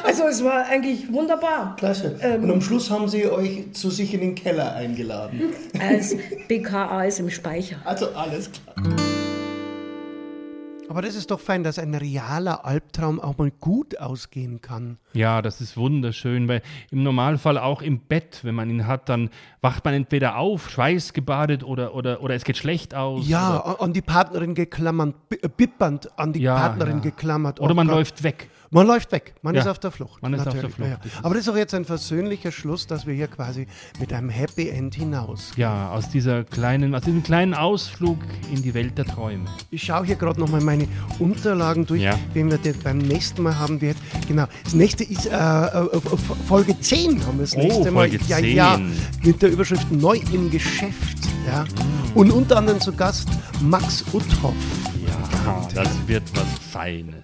Also 0.05 0.25
es 0.25 0.43
war 0.43 0.67
eigentlich 0.67 1.13
wunderbar. 1.13 1.77
Klasse. 1.77 2.19
Ähm, 2.23 2.45
Und 2.45 2.51
am 2.51 2.61
Schluss 2.63 2.91
haben 2.91 3.09
sie 3.09 3.27
euch 3.27 3.73
zu 3.73 3.91
sich 3.91 4.15
in 4.15 4.21
den 4.21 4.35
Keller 4.35 4.75
eingeladen. 4.75 5.53
Als 5.79 6.17
BKA 6.49 7.05
ist 7.05 7.21
im 7.21 7.31
Speicher. 7.31 7.77
Also 7.85 8.09
alles 8.15 8.51
klar. 8.51 8.97
Aber 10.89 11.03
das 11.03 11.15
ist 11.15 11.31
doch 11.31 11.41
fein, 11.41 11.63
dass 11.65 11.79
ein 11.79 11.95
realer 11.95 12.65
Albtraum 12.65 13.21
auch 13.21 13.37
mal 13.39 13.51
gut 13.51 13.99
ausgehen 13.99 14.61
kann. 14.63 14.97
Ja, 15.13 15.43
das 15.43 15.61
ist 15.61 15.77
wunderschön, 15.77 16.49
weil 16.49 16.63
im 16.91 17.03
Normalfall 17.03 17.59
auch 17.59 17.83
im 17.83 17.99
Bett, 18.01 18.41
wenn 18.43 18.55
man 18.55 18.71
ihn 18.71 18.87
hat, 18.87 19.09
dann 19.09 19.31
wacht 19.61 19.85
man 19.85 19.95
entweder 19.95 20.37
auf, 20.37 20.71
schweißgebadet 20.71 21.63
oder, 21.63 21.95
oder, 21.95 22.23
oder 22.23 22.35
es 22.35 22.45
geht 22.45 22.57
schlecht 22.57 22.95
aus. 22.95 23.29
Ja, 23.29 23.59
an 23.61 23.93
die 23.93 24.03
Partnerin 24.03 24.55
geklammert, 24.55 25.15
bi- 25.29 25.41
bippernd 25.57 26.19
an 26.19 26.33
die 26.33 26.41
Ja, 26.41 26.55
Partnerin 26.57 26.97
ja. 26.97 27.03
geklammert. 27.03 27.61
oder 27.61 27.73
Oh 27.73 27.75
man 27.75 27.87
Gott. 27.89 27.97
läuft 27.97 28.23
weg. 28.23 28.49
Man 28.71 28.87
läuft 28.87 29.11
weg, 29.13 29.35
man 29.43 29.55
Ja, 29.55 29.63
ist 29.63 29.67
auf 29.67 29.79
der 29.79 29.91
Flucht. 29.91 30.21
man 30.21 30.35
ist 30.35 30.41
auf 30.41 30.53
der 30.53 30.55
natürlich. 30.65 30.75
Flucht. 30.77 30.91
Ja, 30.91 30.97
Das 31.03 31.13
ja. 31.13 31.19
Aber 31.23 31.31
das 31.35 31.41
ist 31.41 31.49
doch 31.49 31.57
jetzt 31.57 31.73
ein 31.75 31.85
versöhnlicher 31.87 32.53
Schluss, 32.53 32.87
dass 32.87 33.07
wir 33.07 33.15
hier 33.15 33.27
quasi 33.29 33.67
mit 33.99 34.13
einem 34.13 34.29
Happy 34.29 34.69
End 34.69 34.95
hinaus. 34.95 35.53
Ja, 35.57 35.91
aus 35.91 36.11
dieser 36.11 36.45
kleinen, 36.45 36.95
aus 36.95 37.03
diesem 37.03 37.23
kleinen 37.23 37.55
Ausflug 37.55 38.19
in 38.53 38.63
die 38.63 38.75
Welt 38.75 38.99
der 38.99 39.07
Träume. 39.07 39.47
Ich 39.71 39.85
schaue 39.85 40.05
hier 40.05 40.17
gerade 40.17 40.39
nochmal 40.39 40.61
meine 40.61 40.87
Unterlagen 41.19 41.87
durch, 41.87 42.03
Ja. 42.03 42.19
wen 42.35 42.51
wir 42.51 42.59
denn 42.59 42.79
beim 42.83 42.99
nächsten 42.99 43.43
Mal 43.43 43.59
haben 43.59 43.81
werden. 43.81 43.99
Genau, 44.27 44.45
das 44.65 44.75
nächste 44.75 45.05
ist 45.05 45.27
äh, 45.27 45.31
äh, 45.35 46.01
Folge 46.47 46.79
10 46.79 47.25
haben 47.27 47.39
wir 47.39 47.45
das 47.45 47.57
Oh, 47.57 47.61
nächste 47.61 47.91
Mal. 47.91 48.09
Folge 48.11 48.19
Ja, 48.29 48.39
ja, 48.39 48.75
10. 48.77 48.93
mit 49.23 49.41
der 49.43 49.51
Überschrift 49.51 49.91
Neu 49.91 50.19
im 50.33 50.51
Geschäft. 50.51 51.17
Ja. 51.47 51.65
Und 52.15 52.31
unter 52.31 52.59
anderem 52.59 52.81
zu 52.81 52.93
Gast 52.93 53.29
Max 53.63 54.05
Uthoff. 54.13 54.55
Ja, 55.07 55.67
das 55.75 55.89
wird 56.07 56.25
was 56.35 56.47
Feines. 56.71 57.18